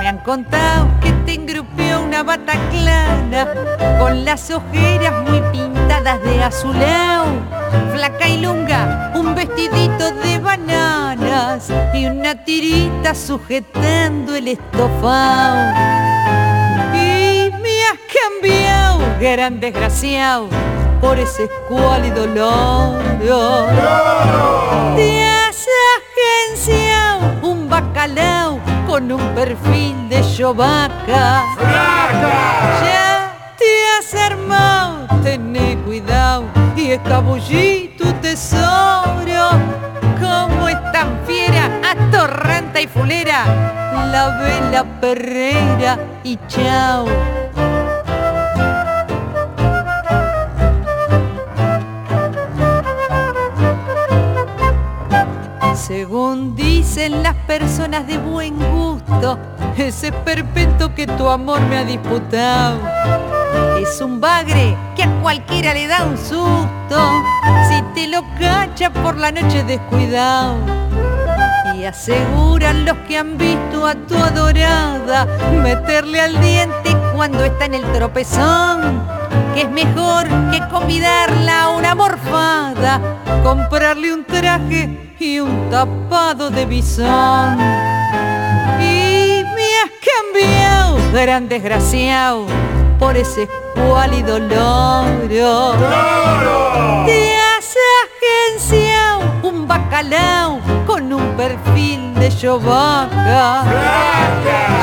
Me 0.00 0.08
han 0.08 0.18
contado 0.18 0.88
que 1.02 1.12
te 1.26 1.34
engrupió 1.34 2.02
una 2.02 2.22
bata 2.22 2.54
clara 2.70 3.98
con 3.98 4.24
las 4.24 4.50
ojeras 4.50 5.12
muy 5.28 5.40
pintadas 5.52 5.75
de 6.02 6.44
azuleo, 6.44 7.24
flaca 7.94 8.28
y 8.28 8.40
lunga, 8.42 9.12
un 9.14 9.34
vestidito 9.34 10.10
de 10.12 10.38
bananas 10.38 11.68
y 11.94 12.04
una 12.04 12.44
tirita 12.44 13.14
sujetando 13.14 14.36
el 14.36 14.48
estofado. 14.48 15.72
Y 16.94 17.50
me 17.62 17.82
has 17.84 17.98
cambiado, 18.22 18.98
gran 19.18 19.58
desgraciado, 19.58 20.48
por 21.00 21.18
ese 21.18 21.44
escuálido 21.44 22.26
loro. 22.26 23.66
Te 24.96 25.24
has 25.24 25.66
agenciado 25.96 27.20
un 27.42 27.70
bacalao 27.70 28.60
con 28.86 29.10
un 29.10 29.34
perfil 29.34 30.08
de 30.10 30.20
chovaca. 30.36 31.42
Ya 31.58 33.34
te 33.58 33.64
has 33.98 34.14
armado, 34.14 34.95
tené 35.22 35.76
cuidado 35.84 36.44
y 36.76 36.90
escabullí 36.92 37.94
tu 37.98 38.12
tesoro. 38.14 39.50
Como 40.20 40.68
es 40.68 40.76
tan 40.92 41.20
fiera, 41.26 41.70
atorranta 41.90 42.80
y 42.80 42.86
fulera, 42.86 43.44
la 44.12 44.38
vela 44.38 44.84
perrera 45.00 45.98
y 46.24 46.38
chao. 46.48 47.06
Según 55.74 56.56
dicen 56.56 57.22
las 57.22 57.34
personas 57.46 58.06
de 58.06 58.18
buen 58.18 58.58
gusto, 58.58 59.38
ese 59.76 60.10
perpetuo 60.10 60.94
que 60.94 61.06
tu 61.06 61.28
amor 61.28 61.60
me 61.60 61.78
ha 61.78 61.84
disputado 61.84 63.35
es 63.88 64.00
un 64.00 64.20
bagre 64.20 64.76
que 64.96 65.04
a 65.04 65.20
cualquiera 65.20 65.72
le 65.72 65.86
da 65.86 66.04
un 66.04 66.18
susto 66.18 66.98
si 67.68 67.82
te 67.94 68.08
lo 68.08 68.22
cacha 68.38 68.90
por 68.90 69.16
la 69.16 69.30
noche 69.30 69.62
descuidado. 69.64 70.56
Y 71.74 71.84
aseguran 71.84 72.84
los 72.84 72.96
que 73.06 73.18
han 73.18 73.36
visto 73.36 73.86
a 73.86 73.94
tu 73.94 74.16
adorada 74.16 75.26
meterle 75.62 76.20
al 76.20 76.40
diente 76.40 76.96
cuando 77.14 77.44
está 77.44 77.66
en 77.66 77.74
el 77.74 77.92
tropezón, 77.92 79.02
que 79.54 79.62
es 79.62 79.70
mejor 79.70 80.26
que 80.50 80.60
convidarla 80.68 81.64
a 81.64 81.68
una 81.70 81.94
morfada, 81.94 83.00
comprarle 83.42 84.14
un 84.14 84.24
traje 84.24 85.14
y 85.18 85.38
un 85.38 85.70
tapado 85.70 86.50
de 86.50 86.66
bisón. 86.66 87.58
Y 88.80 89.44
me 89.54 89.68
has 89.82 89.92
cambiado, 90.32 91.12
gran 91.12 91.48
desgraciado, 91.48 92.46
por 92.98 93.16
ese 93.16 93.46
escuálido 93.76 94.38
loro. 94.38 95.74
Te 97.06 97.36
has 97.36 97.74
agenciado 98.04 99.20
un 99.42 99.66
bacalao 99.66 100.60
con 100.86 101.12
un 101.12 101.36
perfil 101.36 102.14
de 102.14 102.28
chovaca. 102.28 103.64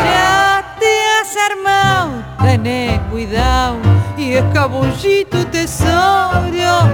Ya 0.05 0.75
te 0.79 0.91
has 1.11 1.35
armado, 1.51 2.11
tené 2.41 3.01
cuidado 3.09 3.77
y 4.17 4.33
escabullí 4.33 5.25
tu 5.25 5.43
tesoro. 5.45 6.89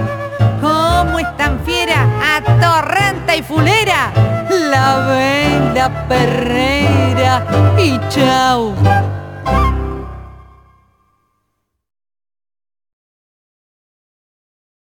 Como 0.60 1.18
es 1.18 1.36
tan 1.36 1.60
fiera, 1.64 2.06
atorranta 2.36 3.36
y 3.36 3.42
fulera, 3.42 4.12
la 4.50 4.98
vela 5.06 6.06
perrera 6.06 7.46
y 7.78 7.98
chao. 8.10 8.74